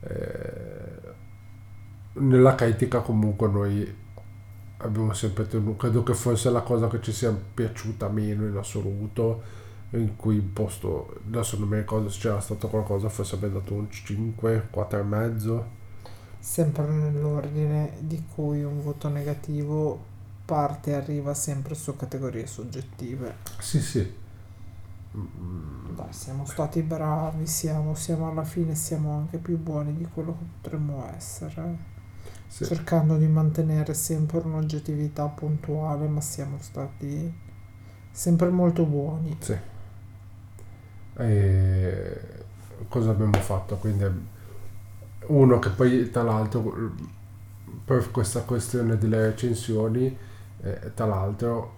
Eh, 0.00 1.14
nella 2.14 2.54
critica 2.54 3.00
comunque 3.00 3.48
noi 3.48 3.94
abbiamo 4.78 5.12
sempre 5.14 5.46
tenuto, 5.46 5.76
credo 5.76 6.02
che 6.02 6.14
forse 6.14 6.50
la 6.50 6.62
cosa 6.62 6.88
che 6.88 7.00
ci 7.02 7.12
sia 7.12 7.32
piaciuta 7.32 8.08
meno 8.08 8.46
in 8.46 8.56
assoluto, 8.56 9.42
in 9.90 10.16
cui 10.16 10.36
il 10.36 10.42
posto, 10.42 11.20
adesso 11.26 11.58
non 11.58 11.68
mi 11.68 11.76
ricordo 11.78 12.08
se 12.08 12.20
c'era 12.20 12.40
stato 12.40 12.68
qualcosa, 12.68 13.08
forse 13.08 13.34
abbiamo 13.36 13.58
dato 13.60 13.74
un 13.74 13.90
5, 13.90 14.68
4 14.70 15.00
e 15.00 15.02
mezzo. 15.02 15.82
Sempre 16.44 16.86
nell'ordine 16.86 17.94
di 18.00 18.22
cui 18.34 18.62
un 18.62 18.82
voto 18.82 19.08
negativo 19.08 19.98
parte 20.44 20.90
e 20.90 20.94
arriva 20.94 21.32
sempre 21.32 21.74
su 21.74 21.96
categorie 21.96 22.46
soggettive. 22.46 23.36
Sì, 23.60 23.80
sì. 23.80 24.14
Dai, 25.10 26.12
siamo 26.12 26.44
stati 26.44 26.82
bravi, 26.82 27.46
siamo, 27.46 27.94
siamo 27.94 28.28
alla 28.28 28.44
fine, 28.44 28.74
siamo 28.74 29.16
anche 29.16 29.38
più 29.38 29.56
buoni 29.58 29.96
di 29.96 30.06
quello 30.12 30.36
che 30.36 30.44
potremmo 30.60 31.10
essere. 31.16 31.78
sì. 32.46 32.66
Cercando 32.66 33.16
di 33.16 33.26
mantenere 33.26 33.94
sempre 33.94 34.40
un'oggettività 34.40 35.26
puntuale, 35.28 36.06
ma 36.08 36.20
siamo 36.20 36.58
stati 36.60 37.32
sempre 38.10 38.50
molto 38.50 38.84
buoni. 38.84 39.34
Sì. 39.40 39.56
E 41.16 42.20
cosa 42.88 43.12
abbiamo 43.12 43.38
fatto? 43.38 43.76
Quindi 43.76 44.32
uno 45.28 45.58
che 45.58 45.70
poi 45.70 46.10
tra 46.10 46.22
l'altro 46.22 46.92
per 47.84 48.10
questa 48.10 48.42
questione 48.42 48.96
delle 48.98 49.26
recensioni, 49.26 50.16
eh, 50.62 50.92
tra 50.94 51.06
l'altro 51.06 51.72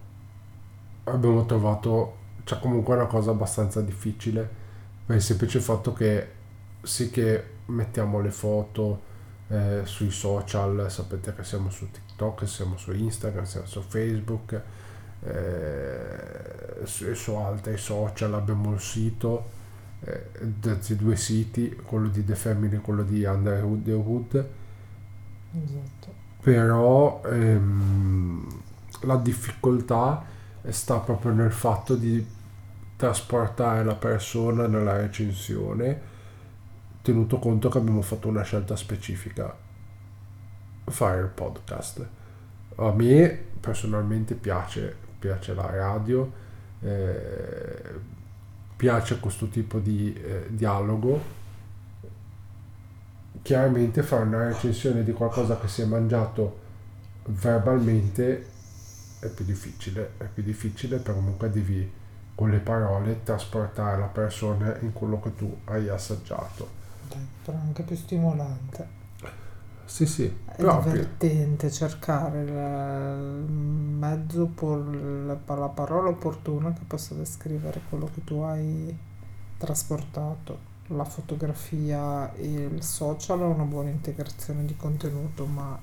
abbiamo 1.05 1.45
trovato 1.47 2.25
c'è 2.45 2.61
comunque 2.61 2.95
una 2.95 3.07
cosa 3.07 3.33
abbastanza 3.33 3.81
difficile 3.81 4.49
per 5.05 5.17
il 5.17 5.23
semplice 5.23 5.59
fatto 5.59 5.93
che 5.93 6.29
sì 6.83 7.11
che 7.11 7.45
mettiamo 7.67 8.21
le 8.21 8.31
foto 8.31 9.03
eh, 9.49 9.81
sui 9.85 10.11
social, 10.11 10.87
sapete 10.91 11.35
che 11.35 11.45
siamo 11.45 11.71
su 11.71 11.91
TikTok, 11.91 12.47
siamo 12.47 12.77
su 12.77 12.93
Instagram, 12.93 13.45
siamo 13.45 13.67
su 13.67 13.81
Facebook, 13.81 14.61
eh, 15.23 16.85
su, 16.85 17.13
su 17.15 17.35
altri 17.35 17.77
social 17.77 18.35
abbiamo 18.35 18.73
il 18.73 18.81
sito, 18.81 19.51
eh, 20.01 20.95
due 20.97 21.17
siti, 21.17 21.75
quello 21.85 22.09
di 22.09 22.25
The 22.25 22.35
Family 22.35 22.77
e 22.77 22.81
quello 22.81 23.03
di 23.03 23.25
Underwood 23.25 23.85
The 23.85 23.93
Hood, 23.93 24.49
Esatto. 25.65 26.13
però 26.43 27.23
ehm, 27.25 28.63
la 29.03 29.17
difficoltà 29.17 30.25
sta 30.69 30.99
proprio 30.99 31.33
nel 31.33 31.53
fatto 31.53 31.95
di 31.97 32.25
trasportare 32.97 33.85
la 33.85 33.95
persona 33.95 34.67
nella 34.67 34.97
recensione 34.97 36.15
tenuto 37.03 37.39
conto 37.39 37.69
che 37.69 37.79
abbiamo 37.79 38.03
fatto 38.03 38.29
una 38.29 38.43
scelta 38.43 38.75
specifica 38.75 39.55
fare 40.87 41.21
il 41.21 41.29
podcast. 41.29 42.07
A 42.77 42.93
me 42.93 43.45
personalmente 43.61 44.35
piace, 44.35 44.95
piace 45.19 45.55
la 45.55 45.67
radio, 45.71 46.31
eh, 46.81 47.83
piace 48.77 49.19
questo 49.19 49.49
tipo 49.49 49.79
di 49.79 50.13
eh, 50.13 50.47
dialogo. 50.51 51.35
Chiaramente 53.43 54.03
fare 54.03 54.25
una 54.25 54.49
recensione 54.49 55.03
di 55.03 55.13
qualcosa 55.13 55.59
che 55.59 55.69
si 55.69 55.83
è 55.83 55.85
mangiato 55.85 56.65
verbalmente 57.27 58.47
è 59.21 59.29
più 59.29 59.45
difficile, 59.45 60.13
è 60.19 60.25
più 60.25 60.43
difficile 60.43 60.99
perché 60.99 61.19
comunque 61.19 61.51
devi 61.51 61.91
con 62.35 62.51
le 62.51 62.59
parole 62.59 63.23
trasportare 63.23 63.99
la 63.99 64.07
persona 64.07 64.79
in 64.81 64.93
quello 64.93 65.21
che 65.21 65.35
tu 65.35 65.57
hai 65.65 65.89
assaggiato. 65.89 66.69
Dai, 67.09 67.27
però 67.43 67.57
anche 67.59 67.83
più 67.83 67.97
stimolante. 67.97 69.05
Sì, 69.87 70.05
sì, 70.05 70.25
È 70.45 70.57
proprio. 70.57 70.93
divertente 70.93 71.71
cercare 71.71 72.43
il 72.43 72.53
mezzo, 73.49 74.47
por- 74.47 74.95
la 74.95 75.55
la 75.55 75.69
parola 75.69 76.09
opportuna 76.09 76.73
che 76.73 76.83
possa 76.87 77.15
descrivere 77.15 77.81
quello 77.89 78.11
che 78.13 78.23
tu 78.25 78.41
hai 78.41 78.95
trasportato. 79.57 80.75
La 80.89 81.05
fotografia 81.05 82.33
e 82.35 82.47
il 82.47 82.83
social 82.83 83.41
è 83.41 83.45
una 83.45 83.65
buona 83.65 83.89
integrazione 83.91 84.65
di 84.65 84.77
contenuto, 84.77 85.47
ma 85.47 85.79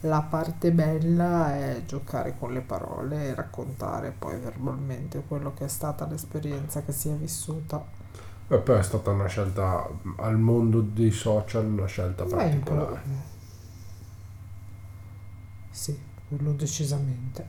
la 0.00 0.20
parte 0.20 0.70
bella 0.72 1.54
è 1.56 1.82
giocare 1.86 2.36
con 2.38 2.52
le 2.52 2.60
parole 2.60 3.28
e 3.28 3.34
raccontare 3.34 4.12
poi 4.16 4.38
verbalmente 4.38 5.22
quello 5.26 5.54
che 5.54 5.64
è 5.64 5.68
stata 5.68 6.06
l'esperienza 6.06 6.82
che 6.82 6.92
si 6.92 7.08
è 7.08 7.12
vissuta. 7.14 7.82
E 8.48 8.58
poi 8.58 8.78
è 8.78 8.82
stata 8.82 9.10
una 9.10 9.26
scelta 9.26 9.88
al 10.18 10.38
mondo 10.38 10.80
dei 10.80 11.10
social, 11.10 11.64
una 11.64 11.86
scelta 11.86 12.24
particolare. 12.24 13.34
Sì, 15.76 15.96
quello 16.28 16.52
decisamente. 16.54 17.46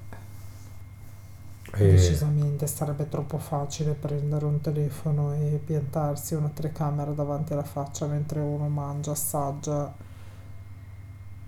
E- 1.79 1.85
Decisamente 1.87 2.67
sarebbe 2.67 3.07
troppo 3.09 3.37
facile 3.39 3.93
prendere 3.93 4.45
un 4.45 4.61
telefono 4.61 5.33
e 5.33 5.59
piantarsi 5.63 6.33
una 6.35 6.49
telecamera 6.49 7.11
davanti 7.11 7.53
alla 7.53 7.63
faccia 7.63 8.05
mentre 8.05 8.41
uno 8.41 8.67
mangia, 8.67 9.11
assaggia 9.11 9.93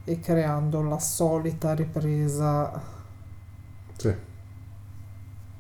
e 0.04 0.20
creando 0.20 0.82
la 0.82 1.00
solita 1.00 1.74
ripresa 1.74 2.82
Sì, 3.98 4.16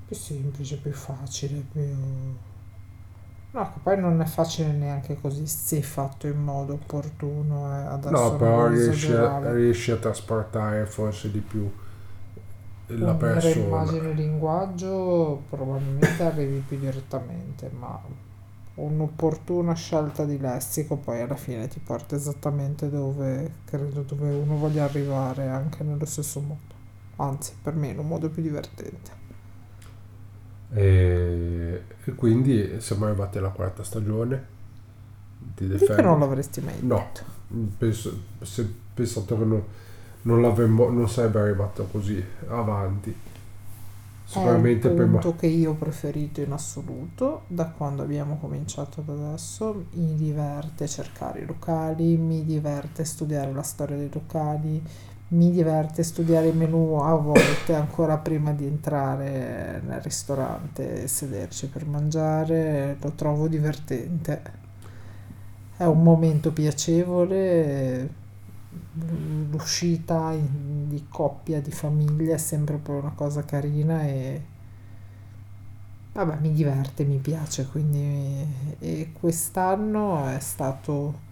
più 0.05 0.15
semplice, 0.15 0.77
più 0.77 0.91
facile, 0.91 1.63
più... 1.71 1.81
No, 3.51 3.71
che 3.73 3.79
poi 3.81 3.99
non 3.99 4.21
è 4.21 4.25
facile 4.25 4.71
neanche 4.71 5.19
così 5.19 5.47
se 5.47 5.81
fatto 5.81 6.27
in 6.27 6.37
modo 6.43 6.73
opportuno. 6.73 7.71
Eh. 7.75 7.85
Adesso 7.87 8.11
no, 8.11 8.35
però 8.35 8.67
riesci 8.67 9.11
a, 9.13 9.51
riesci 9.53 9.91
a 9.91 9.97
trasportare 9.97 10.85
forse 10.85 11.31
di 11.31 11.39
più 11.39 11.69
la 12.97 13.13
Unire 13.13 13.17
persona. 13.17 13.65
immagine 13.65 14.09
e 14.09 14.13
linguaggio 14.13 15.43
probabilmente 15.49 16.23
arrivi 16.23 16.59
più 16.59 16.77
direttamente, 16.79 17.69
ma 17.77 17.99
un'opportuna 18.75 19.73
scelta 19.73 20.25
di 20.25 20.39
lessico 20.39 20.97
poi 20.97 21.21
alla 21.21 21.35
fine 21.35 21.67
ti 21.67 21.79
porta 21.79 22.15
esattamente 22.15 22.89
dove 22.89 23.57
credo 23.65 24.01
dove 24.03 24.31
uno 24.33 24.57
voglia 24.57 24.85
arrivare 24.85 25.47
anche 25.49 25.83
nello 25.83 26.05
stesso 26.05 26.39
modo. 26.41 26.75
Anzi, 27.17 27.53
per 27.61 27.75
me 27.75 27.89
in 27.89 27.99
un 27.99 28.07
modo 28.07 28.29
più 28.29 28.41
divertente. 28.41 29.11
E, 30.71 31.83
e 32.03 32.15
quindi 32.15 32.79
siamo 32.79 33.05
arrivati 33.05 33.37
alla 33.39 33.49
quarta 33.49 33.83
stagione 33.83 34.57
di 35.37 35.67
The 35.77 35.89
che 35.89 36.01
non 36.01 36.19
l'avresti 36.19 36.61
mai 36.61 36.75
No. 36.81 36.95
detto. 36.95 37.23
Penso, 37.77 38.13
se, 38.41 38.67
pensato 38.93 39.37
che 39.37 39.43
non, 39.45 39.63
non, 40.23 40.41
l'avremmo, 40.41 40.89
non 40.89 41.09
sarebbe 41.09 41.39
arrivato 41.39 41.85
così 41.91 42.23
avanti. 42.47 43.15
Sicuramente 44.23 44.87
è 44.87 44.91
il 44.91 44.95
prima. 44.95 45.19
punto 45.19 45.35
che 45.35 45.47
io 45.47 45.71
ho 45.71 45.75
preferito 45.75 46.41
in 46.41 46.51
assoluto 46.51 47.43
da 47.47 47.65
quando 47.71 48.03
abbiamo 48.03 48.37
cominciato 48.37 49.01
ad 49.01 49.09
adesso. 49.09 49.85
Mi 49.93 50.15
diverte 50.15 50.87
cercare 50.87 51.41
i 51.41 51.45
locali, 51.45 52.15
mi 52.17 52.45
diverte 52.45 53.05
studiare 53.05 53.51
la 53.51 53.63
storia 53.63 53.97
dei 53.97 54.09
locali, 54.13 54.81
mi 55.29 55.51
diverte 55.51 56.01
studiare 56.03 56.47
i 56.47 56.53
menù 56.53 56.95
a 56.95 57.13
volte 57.15 57.75
ancora 57.75 58.17
prima 58.17 58.51
di 58.51 58.65
entrare 58.65 59.81
nel 59.85 60.01
ristorante 60.01 61.03
e 61.03 61.07
sederci 61.07 61.67
per 61.67 61.85
mangiare. 61.85 62.97
Lo 62.99 63.11
trovo 63.11 63.47
divertente. 63.47 64.41
È 65.77 65.83
un 65.83 66.01
momento 66.01 66.51
piacevole. 66.51 68.17
L'uscita 69.49 70.33
di 70.33 71.05
coppia, 71.09 71.61
di 71.61 71.71
famiglia 71.71 72.35
è 72.35 72.37
sempre 72.37 72.79
una 72.85 73.13
cosa 73.15 73.43
carina 73.43 74.03
e 74.03 74.41
vabbè, 76.13 76.39
mi 76.39 76.51
diverte, 76.51 77.05
mi 77.05 77.17
piace, 77.17 77.67
quindi 77.67 78.75
e 78.79 79.11
quest'anno 79.13 80.27
è 80.27 80.39
stato 80.39 81.27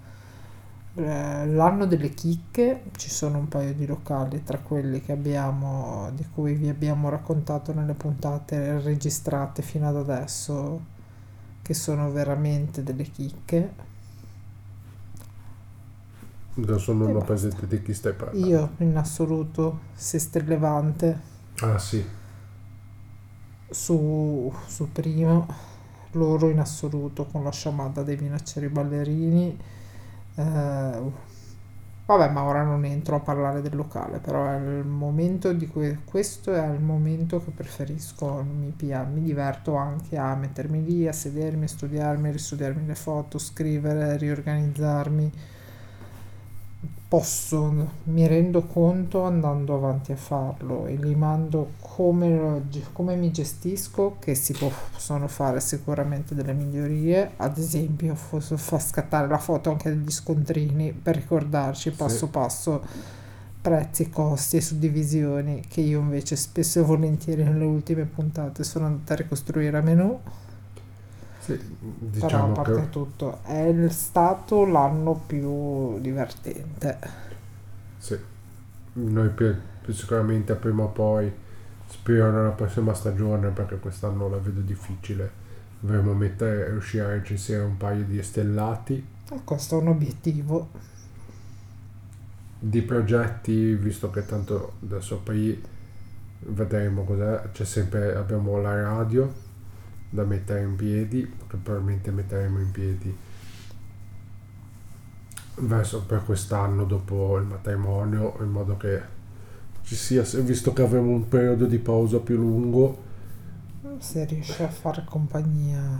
l'anno 0.97 1.85
delle 1.85 2.09
chicche, 2.09 2.83
ci 2.97 3.09
sono 3.09 3.37
un 3.37 3.47
paio 3.47 3.73
di 3.73 3.85
locali 3.85 4.43
tra 4.43 4.57
quelli 4.59 5.01
che 5.01 5.11
abbiamo, 5.11 6.09
di 6.13 6.25
cui 6.33 6.53
vi 6.53 6.69
abbiamo 6.69 7.09
raccontato 7.09 7.73
nelle 7.73 7.93
puntate 7.93 8.79
registrate 8.81 9.61
fino 9.61 9.87
ad 9.87 9.95
adesso, 9.95 10.81
che 11.61 11.73
sono 11.73 12.11
veramente 12.11 12.83
delle 12.83 13.03
chicche. 13.03 13.85
Adesso 16.55 16.93
non 16.93 17.09
E 17.09 17.15
ho 17.15 17.19
presente 17.19 17.67
di 17.67 17.81
chi 17.83 17.93
stai 17.93 18.13
parlando. 18.13 18.47
Io 18.47 18.71
in 18.77 18.97
assoluto 18.97 19.79
Seste 19.93 20.41
Levante 20.41 21.35
Ah 21.59 21.79
sì, 21.79 22.05
su, 23.69 24.53
su 24.67 24.91
primo, 24.91 25.47
loro 26.11 26.49
in 26.49 26.59
assoluto 26.59 27.25
con 27.25 27.43
la 27.43 27.51
sciamada 27.51 28.03
dei 28.03 28.17
minaccieri 28.17 28.69
ballerini. 28.69 29.57
Eh, 30.37 31.11
vabbè, 32.05 32.29
ma 32.31 32.43
ora 32.43 32.63
non 32.63 32.85
entro 32.85 33.15
a 33.17 33.19
parlare 33.19 33.61
del 33.61 33.75
locale, 33.75 34.19
però 34.19 34.45
è 34.47 34.55
il 34.57 34.85
momento 34.85 35.51
di 35.53 35.67
cui 35.67 35.99
questo 36.05 36.53
è 36.53 36.65
il 36.67 36.79
momento 36.81 37.43
che 37.43 37.51
preferisco, 37.51 38.43
mi, 38.43 38.71
pia- 38.75 39.03
mi 39.03 39.21
diverto 39.21 39.75
anche 39.75 40.17
a 40.17 40.35
mettermi 40.35 40.83
lì, 40.83 41.07
a 41.07 41.11
sedermi, 41.13 41.65
a 41.65 41.67
studiarmi, 41.67 42.29
a 42.29 42.31
ristudiarmi 42.31 42.85
le 42.85 42.95
foto, 42.95 43.37
scrivere, 43.37 44.17
riorganizzarmi. 44.17 45.31
Posso, 47.09 47.71
mi 48.05 48.27
rendo 48.27 48.63
conto 48.63 49.21
andando 49.23 49.75
avanti 49.75 50.11
a 50.11 50.17
farlo 50.17 50.87
e 50.87 50.97
limando 50.97 51.71
come, 51.79 52.35
lo- 52.35 52.61
come 52.91 53.15
mi 53.15 53.31
gestisco, 53.31 54.17
che 54.19 54.35
si 54.35 54.53
possono 54.53 55.29
fare 55.29 55.61
sicuramente 55.61 56.35
delle 56.35 56.51
migliorie, 56.51 57.31
ad 57.37 57.57
esempio 57.57 58.13
fo- 58.13 58.41
fa 58.41 58.77
scattare 58.79 59.25
la 59.29 59.37
foto 59.37 59.69
anche 59.69 59.89
degli 59.89 60.11
scontrini 60.11 60.91
per 60.91 61.15
ricordarci 61.15 61.91
passo 61.91 62.25
Sì. 62.25 62.31
passo 62.31 62.81
prezzi, 63.61 64.09
costi 64.09 64.57
e 64.57 64.61
suddivisioni 64.61 65.61
che 65.67 65.79
io 65.81 65.99
invece 65.99 66.35
spesso 66.35 66.79
e 66.79 66.83
volentieri 66.83 67.43
nelle 67.43 67.65
ultime 67.65 68.03
puntate 68.03 68.65
sono 68.65 68.85
andata 68.85 69.13
a 69.13 69.17
ricostruire 69.17 69.77
a 69.77 69.81
menù. 69.81 70.19
Sì, 71.47 71.59
Però 72.19 72.43
a 72.43 72.47
diciamo 72.47 72.51
parte 72.51 72.81
che 72.81 72.89
tutto, 72.89 73.41
è 73.43 73.73
stato 73.89 74.65
l'anno 74.65 75.13
più 75.25 75.99
divertente. 75.99 76.99
sì, 77.97 78.17
noi 78.93 79.29
per- 79.29 79.61
sicuramente 79.89 80.55
prima 80.55 80.83
o 80.83 80.89
poi 80.89 81.31
spero 81.87 82.31
nella 82.31 82.49
prossima 82.51 82.93
stagione 82.93 83.49
perché 83.49 83.77
quest'anno 83.79 84.29
la 84.29 84.37
vedo 84.37 84.61
difficile. 84.61 85.45
Dovremmo 85.79 86.13
mettere, 86.13 86.69
riuscire 86.71 87.05
a 87.05 87.09
recensire 87.09 87.61
un 87.63 87.77
paio 87.77 88.03
di 88.05 88.21
stellati 88.23 89.05
E 89.31 89.41
questo 89.45 89.77
è 89.77 89.81
un 89.81 89.87
obiettivo. 89.87 90.67
di 92.59 92.81
progetti, 92.81 93.75
visto 93.75 94.09
che 94.09 94.25
tanto 94.25 94.73
adesso 94.83 95.19
poi 95.19 95.61
vedremo 96.39 97.03
cos'è, 97.03 97.49
c'è 97.51 97.65
sempre, 97.65 98.15
abbiamo 98.15 98.59
la 98.61 98.75
radio 98.81 99.31
da 100.09 100.23
mettere 100.23 100.61
in 100.63 100.75
piedi, 100.75 101.21
che 101.47 101.57
probabilmente 101.57 102.11
metteremo 102.11 102.59
in 102.59 102.71
piedi 102.71 103.17
verso 105.59 106.03
per 106.05 106.23
quest'anno 106.23 106.85
dopo 106.85 107.37
il 107.37 107.45
matrimonio, 107.45 108.37
in 108.41 108.49
modo 108.49 108.77
che 108.77 109.01
ci 109.83 109.95
sia, 109.95 110.21
visto 110.41 110.73
che 110.73 110.81
avremo 110.81 111.09
un 111.11 111.27
periodo 111.27 111.65
di 111.65 111.79
pausa 111.79 112.19
più 112.19 112.35
lungo, 112.37 113.05
Se 113.99 114.25
riesce 114.25 114.63
a 114.63 114.69
fare 114.69 115.03
compagnia 115.05 115.99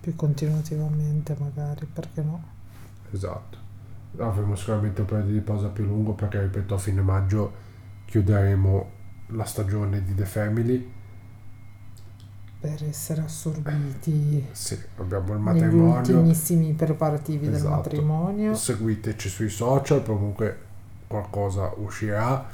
più 0.00 0.14
continuativamente, 0.16 1.36
magari, 1.38 1.86
perché 1.86 2.22
no? 2.22 2.42
esatto, 3.10 3.58
avremo 4.18 4.54
sicuramente 4.56 5.00
un 5.02 5.06
periodo 5.06 5.32
di 5.32 5.40
pausa 5.40 5.68
più 5.68 5.84
lungo 5.84 6.12
perché, 6.14 6.40
ripeto, 6.40 6.74
a 6.74 6.78
fine 6.78 7.02
maggio 7.02 7.52
chiuderemo 8.06 8.90
la 9.28 9.44
stagione 9.44 10.04
di 10.04 10.14
The 10.14 10.24
Family. 10.26 10.92
Per 12.62 12.84
essere 12.88 13.22
assorbiti 13.22 14.46
Sì, 14.52 14.78
abbiamo 14.98 15.32
il 15.34 15.40
negli 15.40 15.62
matrimonio. 15.62 15.96
ultimissimi 15.96 16.72
preparativi 16.74 17.46
del 17.46 17.54
Esatto. 17.56 17.74
matrimonio. 17.74 18.54
Seguiteci 18.54 19.28
sui 19.28 19.48
social, 19.48 20.04
comunque 20.04 20.56
qualcosa 21.08 21.72
uscirà, 21.78 22.46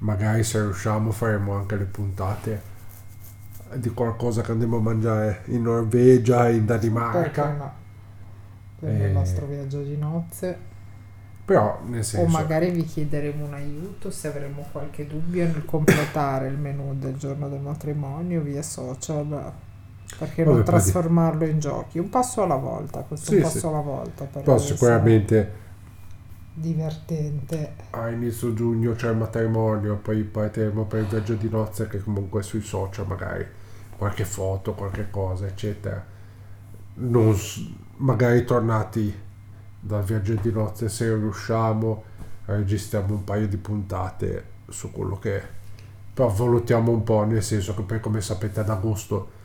magari 0.00 0.44
se 0.44 0.60
riusciamo 0.60 1.10
faremo 1.12 1.54
anche 1.54 1.76
le 1.76 1.84
puntate 1.86 2.60
di 3.76 3.88
qualcosa 3.88 4.42
che 4.42 4.52
andremo 4.52 4.76
a 4.76 4.80
mangiare 4.80 5.40
in 5.46 5.62
Norvegia, 5.62 6.50
in 6.50 6.66
Perché 6.66 6.86
Danimarca, 6.88 7.52
no? 7.52 7.72
Per 8.80 8.92
il 8.92 9.02
Eh. 9.02 9.12
nostro 9.12 9.46
viaggio 9.46 9.80
di 9.82 9.96
nozze. 9.96 10.58
Però 11.44 11.80
nel 11.86 12.04
O 12.14 12.26
senso... 12.26 12.26
magari 12.26 12.70
vi 12.70 12.84
chiederemo 12.84 13.44
un 13.44 13.54
aiuto 13.54 14.10
se 14.10 14.28
avremo 14.28 14.66
qualche 14.72 15.06
dubbio 15.06 15.44
nel 15.46 15.64
completare 15.64 16.48
il 16.48 16.56
menù 16.58 16.94
del 16.96 17.16
giorno 17.16 17.48
del 17.48 17.60
matrimonio 17.60 18.40
via 18.42 18.62
social. 18.62 19.52
Perché 20.16 20.44
Vabbè, 20.44 20.56
non 20.56 20.62
trasformarlo 20.64 21.44
in 21.44 21.58
giochi? 21.58 21.98
Un 21.98 22.08
passo 22.08 22.42
alla 22.42 22.56
volta, 22.56 23.00
questo 23.02 23.32
Sì, 23.32 23.34
un 23.34 23.40
passo 23.40 23.58
sì. 23.58 23.66
alla 23.68 23.80
volta. 23.80 24.24
Per 24.26 24.42
Però 24.42 24.58
sicuramente 24.58 25.52
divertente. 26.54 27.74
a 27.90 28.10
inizio 28.10 28.52
giugno 28.54 28.92
c'è 28.94 29.10
il 29.10 29.16
matrimonio, 29.16 29.96
poi 29.96 30.22
partiremo 30.24 30.84
per 30.84 31.00
il 31.00 31.06
viaggio 31.06 31.34
di 31.34 31.48
nozze 31.48 31.86
che 31.88 32.02
comunque 32.02 32.42
sui 32.42 32.60
social 32.60 33.06
magari 33.06 33.46
qualche 33.96 34.24
foto, 34.24 34.74
qualche 34.74 35.08
cosa, 35.10 35.46
eccetera. 35.46 36.04
Non 36.96 37.34
magari 37.98 38.44
tornati 38.44 39.14
dal 39.86 40.02
viaggio 40.02 40.34
di 40.34 40.50
nozze 40.50 40.88
se 40.88 41.14
riusciamo 41.14 42.04
registriamo 42.46 43.14
un 43.14 43.24
paio 43.24 43.48
di 43.48 43.56
puntate 43.56 44.52
su 44.68 44.90
quello 44.90 45.18
che 45.18 45.36
è. 45.38 45.46
Però 46.14 46.28
valutiamo 46.28 46.90
un 46.90 47.02
po', 47.02 47.24
nel 47.24 47.42
senso 47.42 47.74
che 47.74 47.82
poi 47.82 48.00
come 48.00 48.20
sapete 48.20 48.60
ad 48.60 48.70
agosto 48.70 49.42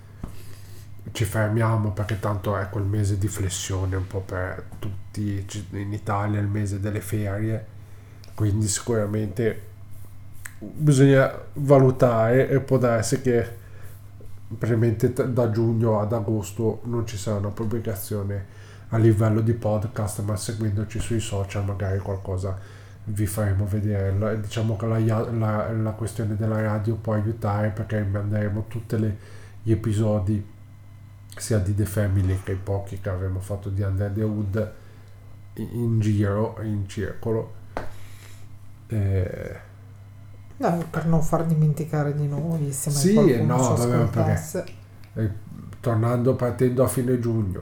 ci 1.12 1.25
fermiamo 1.25 1.91
perché 1.91 2.19
tanto 2.19 2.56
è 2.56 2.69
quel 2.69 2.84
mese 2.84 3.17
di 3.17 3.28
flessione 3.28 3.95
un 3.95 4.06
po' 4.06 4.19
per 4.19 4.65
tutti 4.78 5.45
in 5.71 5.93
Italia, 5.93 6.39
il 6.39 6.47
mese 6.47 6.80
delle 6.80 7.02
ferie, 7.02 7.65
quindi 8.36 8.67
sicuramente 8.67 9.67
bisogna 10.60 11.32
valutare 11.54 12.49
e 12.49 12.60
può 12.60 12.78
darsi 12.78 13.21
che 13.21 13.58
probabilmente 14.47 15.13
da 15.32 15.49
giugno 15.49 15.99
ad 15.99 16.13
agosto 16.13 16.82
non 16.84 17.08
ci 17.08 17.17
sarà 17.17 17.38
una 17.38 17.49
pubblicazione 17.49 18.58
a 18.89 18.97
livello 18.97 19.41
di 19.41 19.54
podcast, 19.54 20.21
ma 20.23 20.36
seguendoci 20.36 20.99
sui 20.99 21.19
social 21.19 21.63
magari 21.65 21.99
qualcosa 21.99 22.58
vi 23.06 23.25
faremo 23.25 23.65
vedere. 23.65 24.39
Diciamo 24.39 24.75
che 24.75 24.86
la, 24.88 24.99
la- 25.32 25.71
la 25.71 25.91
questione 25.91 26.36
della 26.36 26.62
radio 26.62 26.95
può 26.95 27.13
aiutare 27.13 27.69
perché 27.69 28.02
manderemo 28.04 28.65
tutti 28.67 28.95
gli 29.63 29.71
episodi 29.71 30.45
sia 31.36 31.60
di 31.60 31.73
The 31.75 31.86
Family 31.86 32.39
che 32.43 32.54
i 32.54 32.56
pochi 32.62 32.99
che 32.99 33.10
avremo 33.10 33.39
fatto 33.39 33.69
di 33.69 33.82
Under 33.82 34.12
the 34.12 34.23
Hood 34.23 34.71
in, 35.56 35.99
giro, 35.99 36.58
in 36.62 36.88
circolo. 36.88 37.54
Eh, 38.88 39.67
No, 40.58 40.84
per 40.89 41.06
non 41.06 41.21
far 41.21 41.45
dimenticare 41.45 42.13
di 42.13 42.28
noi, 42.28 42.73
se 42.73 42.89
mai 42.89 42.99
Sì, 42.99 43.13
qualcuno 43.13 43.56
no, 43.56 43.63
ci 43.63 43.69
vabbè, 43.82 43.93
ascoltasse. 43.95 44.65
tornando 45.80 46.36
partendo 46.36 46.84
a 46.84 46.88
fine 46.88 47.17
giugno, 47.19 47.62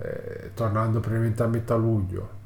eh, 0.00 0.50
tornando 0.54 1.00
praticamente 1.00 1.42
a 1.42 1.46
metà 1.46 1.74
luglio, 1.76 2.36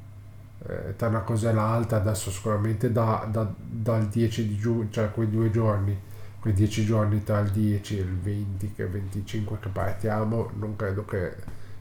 eh, 0.67 0.95
tra 0.97 1.09
una 1.09 1.21
cosa 1.21 1.51
e 1.51 1.53
l'altra, 1.53 1.99
adesso 1.99 2.31
sicuramente 2.31 2.93
da- 2.93 3.27
da- 3.31 3.53
dal 3.57 4.07
10 4.09 4.49
di 4.49 4.57
giugno, 4.57 4.89
cioè 4.91 5.11
quei 5.11 5.29
due 5.31 5.51
giorni, 5.51 5.99
quei 6.41 6.53
10 6.55 6.85
giorni 6.85 7.23
tra 7.23 7.41
il 7.41 7.51
10 7.51 7.99
e 7.99 8.03
il 8.03 8.17
20 8.19 8.73
che 8.75 8.87
25 8.87 9.59
che 9.61 9.69
partiamo, 9.69 10.51
non 10.59 10.77
credo 10.77 11.05
che 11.05 11.35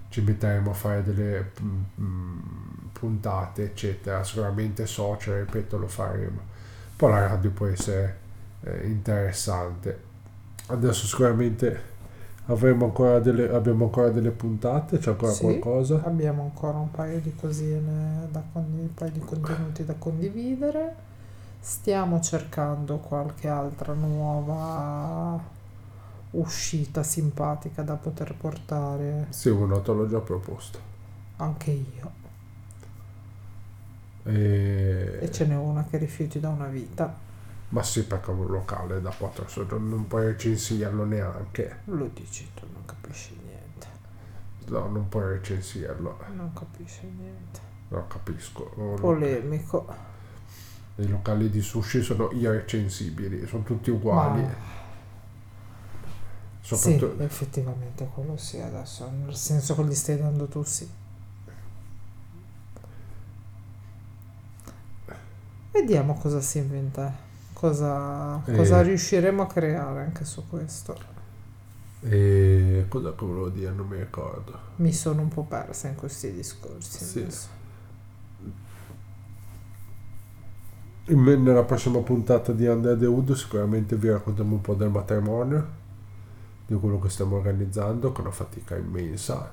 ci 0.10 0.22
metteremo 0.22 0.72
a 0.72 0.74
fare 0.74 1.04
delle 1.04 1.52
mm, 1.62 1.84
mm, 2.02 2.40
puntate, 2.92 3.64
eccetera. 3.64 4.24
Sicuramente 4.24 4.86
social, 4.86 5.40
ripeto, 5.40 5.78
lo 5.78 5.88
faremo. 5.88 6.40
Poi 6.96 7.12
la 7.12 7.28
radio 7.28 7.50
può 7.52 7.68
essere 7.68 8.18
eh, 8.64 8.88
interessante. 8.88 10.10
Adesso 10.68 11.08
sicuramente 11.08 11.82
avremo 12.48 12.86
ancora 12.86 13.20
delle, 13.20 13.50
abbiamo 13.54 13.86
ancora 13.86 14.10
delle 14.10 14.32
puntate, 14.32 14.98
c'è 14.98 15.12
ancora 15.12 15.32
Sì. 15.32 15.44
qualcosa. 15.44 16.02
Abbiamo 16.04 16.44
ancora 16.44 16.78
un 16.78 16.92
paio 16.92 17.20
di 17.20 17.34
cosine, 17.36 18.28
da 18.32 18.42
condi- 18.52 18.82
un 18.82 18.94
paio 18.94 19.12
di 19.12 19.20
contenuti 19.20 19.86
da 19.86 19.94
condividere. 19.98 20.96
Stiamo 21.60 22.20
cercando 22.22 22.98
qualche 22.98 23.48
altra 23.48 23.94
nuova 23.94 25.40
uscita 26.32 27.04
simpatica 27.04 27.82
da 27.84 27.96
poter 27.96 28.34
portare 28.36 29.28
Sì, 29.30 29.50
uno 29.50 29.82
te 29.82 29.92
l'ho 29.92 30.08
già 30.08 30.20
proposto. 30.20 30.80
anche 31.38 31.72
io. 31.72 32.12
E- 34.24 35.18
E 35.22 35.32
ce 35.32 35.46
n'è 35.46 35.56
una 35.56 35.84
che 35.90 35.98
rifiuti 35.98 36.40
da 36.40 36.50
una 36.50 36.68
vita. 36.68 37.30
Ma 37.72 37.84
sì, 37.84 38.04
perché 38.04 38.32
è 38.32 38.34
un 38.34 38.48
locale 38.48 39.02
da 39.02 39.12
4 39.12 39.48
soggiorni, 39.48 39.90
non 39.90 40.08
puoi 40.08 40.26
recensirlo 40.26 41.06
neanche. 41.06 41.80
Lo 41.86 42.10
dici 42.14 42.50
tu, 42.54 42.66
non 42.72 42.84
capisci 42.86 43.38
niente. 43.44 43.88
No, 44.68 44.88
non 44.88 45.08
puoi 45.08 45.34
recensirlo. 45.34 46.20
Non 46.36 46.52
capisci 46.54 47.06
niente. 47.06 47.60
No, 47.88 48.08
capisco. 48.08 48.72
Oh, 48.76 48.96
Polemico. 48.96 49.88
I 50.96 51.08
locali 51.08 51.50
di 51.50 51.62
sushi 51.62 52.02
sono 52.02 52.30
irrecensibili, 52.32 53.48
sono 53.48 53.64
tutti 53.64 53.90
uguali. 53.90 54.42
Ma 54.42 54.54
sì, 56.62 56.76
Soprattutto, 56.76 57.24
effettivamente 57.24 58.10
quello 58.14 58.38
sì 58.38 58.60
adesso, 58.60 59.10
nel 59.10 59.36
senso 59.36 59.76
che 59.76 59.84
gli 59.84 59.96
stai 59.96 60.18
dando 60.18 60.48
tu 60.48 60.64
sì. 60.64 60.90
Vediamo 65.72 66.14
cosa 66.16 66.42
si 66.42 66.60
inventa, 66.60 67.30
cosa, 67.62 68.44
Eh. 68.46 68.56
cosa 68.56 68.82
riusciremo 68.82 69.44
a 69.44 69.48
creare 69.48 70.02
anche 70.02 70.26
su 70.26 70.48
questo. 70.50 70.98
E 72.02 72.86
cosa 72.90 73.14
che 73.14 73.24
volevo 73.26 73.50
dire? 73.50 73.72
Non 73.72 73.86
mi 73.88 73.98
ricordo. 73.98 74.58
Mi 74.78 74.92
sono 74.92 75.22
un 75.22 75.28
po' 75.28 75.44
persa 75.44 75.88
in 75.88 75.96
questi 75.96 76.34
discorsi. 76.34 77.04
Sì. 77.06 77.28
In- 81.06 81.22
Nella 81.44 81.64
prossima 81.64 82.00
puntata 82.00 82.52
di 82.54 82.66
Under 82.66 82.98
the 82.98 83.06
Hood 83.06 83.34
sicuramente 83.34 83.96
vi 83.96 84.10
raccontiamo 84.10 84.54
un 84.56 84.62
po' 84.62 84.74
del 84.74 84.90
matrimonio, 84.90 85.68
di 86.66 86.74
quello 86.76 87.00
che 87.00 87.10
stiamo 87.10 87.36
organizzando, 87.36 88.12
con 88.12 88.26
una 88.26 88.34
fatica 88.34 88.76
immensa. 88.76 89.52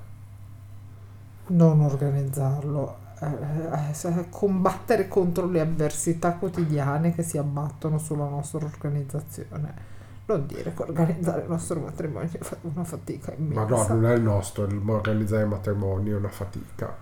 Non 1.48 1.80
organizzarlo, 1.80 2.96
eh, 3.20 4.08
eh, 4.08 4.28
combattere 4.30 5.08
contro 5.08 5.46
le 5.46 5.60
avversità 5.60 6.32
quotidiane 6.34 7.14
che 7.14 7.22
si 7.22 7.38
abbattono 7.38 7.98
sulla 7.98 8.28
nostra 8.28 8.64
organizzazione. 8.64 9.96
Non 10.26 10.46
dire 10.46 10.74
che 10.74 10.82
organizzare 10.82 11.42
il 11.42 11.48
nostro 11.48 11.80
matrimonio 11.80 12.28
è 12.30 12.56
una 12.62 12.84
fatica 12.84 13.32
immensa. 13.36 13.60
Ma 13.60 13.66
no, 13.66 13.86
non 13.94 14.06
è 14.06 14.14
il 14.14 14.22
nostro, 14.22 14.64
il- 14.64 14.82
organizzare 14.86 15.44
i 15.44 15.48
matrimoni 15.48 16.10
è 16.10 16.14
una 16.14 16.28
fatica. 16.28 16.94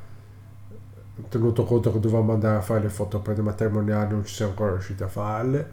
Tenuto 1.28 1.64
conto 1.64 1.92
che 1.92 1.98
dovevamo 1.98 2.34
andare 2.34 2.58
a 2.58 2.60
fare 2.60 2.82
le 2.82 2.88
foto 2.88 3.20
per 3.20 3.38
i 3.38 3.42
matrimoniali, 3.42 4.12
non 4.12 4.24
ci 4.24 4.34
siamo 4.34 4.52
ancora 4.52 4.72
riusciti 4.72 5.02
a 5.02 5.08
farle. 5.08 5.70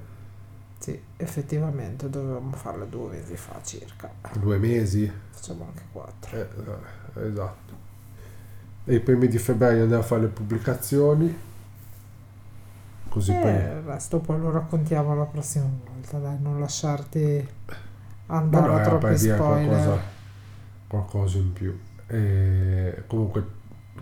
Sì, 0.80 1.00
effettivamente 1.16 2.10
dovevamo 2.10 2.52
farle 2.54 2.90
due 2.90 3.12
mesi 3.12 3.38
fa 3.38 3.60
circa. 3.62 4.10
Due 4.34 4.58
mesi. 4.58 5.10
Facciamo 5.30 5.66
anche 5.68 5.84
quattro. 5.92 6.36
Eh, 6.38 6.48
eh, 7.22 7.28
esatto. 7.28 7.83
E 8.86 8.96
i 8.96 9.00
primi 9.00 9.28
di 9.28 9.38
febbraio 9.38 9.84
andiamo 9.84 10.04
a 10.04 10.06
fare 10.06 10.22
le 10.22 10.28
pubblicazioni. 10.28 11.34
Così 13.10 13.32
E 13.32 13.40
poi... 13.40 13.82
resto 13.86 14.20
poi 14.20 14.40
lo 14.40 14.52
raccontiamo 14.52 15.16
la 15.16 15.26
prossima 15.26 15.66
volta, 15.86 16.18
dai, 16.18 16.38
non 16.42 16.60
lasciarti 16.60 17.48
andare 18.28 18.68
no, 18.68 18.76
a 18.76 18.82
troppi 18.82 19.18
spoiler. 19.18 19.38
qualcosa, 19.38 20.00
qualcosa 20.88 21.38
in 21.38 21.54
più. 21.54 21.80
E 22.08 23.04
comunque 23.08 23.46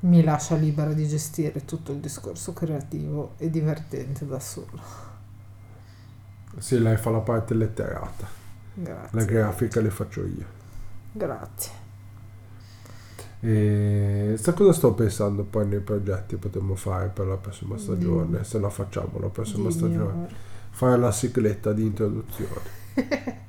mi 0.00 0.22
lascia 0.22 0.54
libera 0.54 0.92
di 0.92 1.08
gestire 1.08 1.64
tutto 1.64 1.92
il 1.92 1.98
discorso 1.98 2.52
creativo 2.52 3.32
e 3.38 3.48
divertente 3.48 4.26
da 4.26 4.38
sola. 4.38 4.82
Sì, 6.58 6.78
lei 6.78 6.96
fa 6.98 7.10
la 7.10 7.20
parte 7.20 7.54
letterata. 7.54 8.26
Grazie. 8.74 9.18
La 9.18 9.24
grafica 9.24 9.80
le 9.80 9.90
faccio 9.90 10.24
io. 10.26 10.44
Grazie. 11.12 11.85
E 13.46 14.34
sa 14.38 14.54
cosa 14.54 14.72
sto 14.72 14.92
pensando 14.92 15.44
poi 15.44 15.68
nei 15.68 15.78
progetti 15.78 16.34
potremmo 16.34 16.74
fare 16.74 17.10
per 17.14 17.28
la 17.28 17.36
prossima 17.36 17.78
stagione, 17.78 18.26
Dimmi. 18.32 18.44
se 18.44 18.58
la 18.58 18.70
facciamo 18.70 19.20
la 19.20 19.28
prossima 19.28 19.68
Dimmi, 19.68 19.72
stagione. 19.72 20.28
Fare 20.70 20.98
la 20.98 21.12
sigletta 21.12 21.72
di 21.72 21.82
introduzione. 21.84 22.60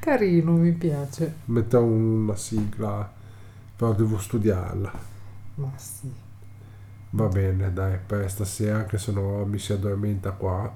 Carino, 0.00 0.52
mi 0.52 0.72
piace. 0.72 1.36
Mettere 1.46 1.82
una 1.82 2.36
sigla, 2.36 3.10
però 3.74 3.94
devo 3.94 4.18
studiarla. 4.18 4.92
Ma 5.54 5.72
sì. 5.76 6.12
Va 7.10 7.28
bene, 7.28 7.72
dai, 7.72 7.98
per 8.04 8.30
stasera 8.30 8.84
che 8.84 8.98
sennò 8.98 9.46
mi 9.46 9.58
si 9.58 9.72
addormenta 9.72 10.32
qua. 10.32 10.74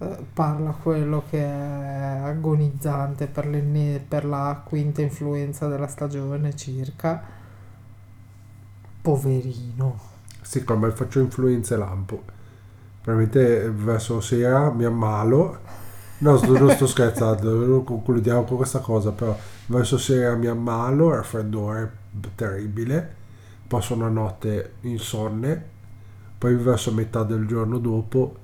Eh, 0.00 0.24
Parla 0.32 0.70
quello 0.72 1.24
che 1.28 1.38
è 1.44 2.20
agonizzante 2.22 3.26
per, 3.26 3.46
per 4.08 4.24
la 4.24 4.62
quinta 4.64 5.02
influenza 5.02 5.66
della 5.68 5.88
stagione 5.88 6.54
circa. 6.56 7.22
Poverino. 9.02 9.98
Sì, 10.40 10.64
come 10.64 10.90
faccio 10.90 11.20
influenze 11.20 11.76
lampo. 11.76 12.22
Veramente 13.04 13.70
verso 13.70 14.20
sera 14.20 14.70
mi 14.72 14.84
ammalo. 14.84 15.58
No, 16.18 16.36
sto- 16.38 16.58
non 16.58 16.70
sto 16.70 16.86
scherzando, 16.86 17.82
concludiamo 17.84 18.44
con 18.44 18.56
questa 18.56 18.80
cosa, 18.80 19.12
però 19.12 19.36
verso 19.66 19.98
sera 19.98 20.34
mi 20.36 20.46
ammalo, 20.48 21.10
raffreddore 21.14 21.92
terribile, 22.34 23.16
passo 23.68 23.94
una 23.94 24.08
notte 24.08 24.74
insonne, 24.82 25.64
poi 26.38 26.56
verso 26.56 26.92
metà 26.92 27.22
del 27.24 27.46
giorno 27.46 27.78
dopo, 27.78 28.36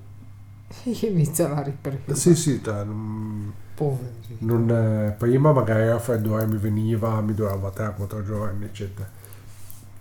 Inizia 0.83 1.47
la 1.49 1.61
ripresa. 1.61 2.13
sì 2.15 2.35
sì, 2.35 2.61
cioè, 2.63 2.83
non- 2.83 3.53
Poverino. 3.75 4.39
non, 4.39 4.69
eh, 4.69 5.11
prima 5.17 5.51
magari 5.51 5.83
il 5.83 5.89
raffreddore 5.91 6.45
mi 6.47 6.57
veniva, 6.57 7.19
mi 7.21 7.33
durava 7.33 7.69
3-4 7.71 8.23
giorni, 8.23 8.65
eccetera. 8.65 9.09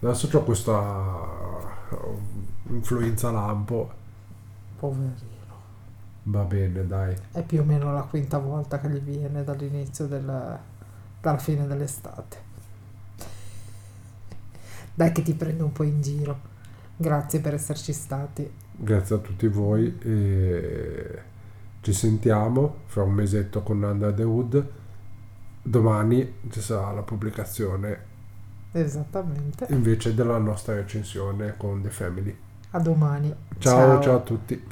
Adesso 0.00 0.28
ho 0.38 0.42
questa 0.44 0.78
uh, 1.90 2.20
influenza 2.68 3.30
lampo, 3.30 3.90
Poverino. 4.76 5.62
va 6.24 6.42
bene, 6.44 6.86
dai. 6.86 7.16
È 7.32 7.42
più 7.42 7.60
o 7.60 7.64
meno 7.64 7.92
la 7.92 8.02
quinta 8.02 8.38
volta 8.38 8.80
che 8.80 8.88
gli 8.90 9.00
viene 9.00 9.44
dall'inizio 9.44 10.06
del, 10.06 10.58
dalla 11.20 11.38
fine 11.38 11.66
dell'estate. 11.66 12.42
Dai 14.94 15.12
che 15.12 15.22
ti 15.22 15.34
prendo 15.34 15.64
un 15.64 15.72
po' 15.72 15.82
in 15.82 16.00
giro. 16.00 16.38
Grazie 16.96 17.40
per 17.40 17.54
esserci 17.54 17.92
stati. 17.92 18.50
Grazie 18.76 19.16
a 19.16 19.18
tutti 19.18 19.46
voi 19.46 19.98
e 20.02 21.22
ci 21.80 21.92
sentiamo 21.92 22.76
fra 22.86 23.02
un 23.02 23.12
mesetto 23.12 23.62
con 23.62 23.82
Under 23.82 24.12
the 24.12 24.22
Hood. 24.22 24.66
Domani 25.62 26.34
ci 26.50 26.60
sarà 26.60 26.92
la 26.92 27.02
pubblicazione 27.02 28.12
Esattamente. 28.72 29.66
invece 29.70 30.14
della 30.14 30.38
nostra 30.38 30.74
recensione 30.74 31.54
con 31.56 31.82
The 31.82 31.90
Family. 31.90 32.36
A 32.70 32.80
domani. 32.80 33.34
ciao, 33.58 34.00
ciao 34.00 34.16
a 34.16 34.20
tutti. 34.20 34.62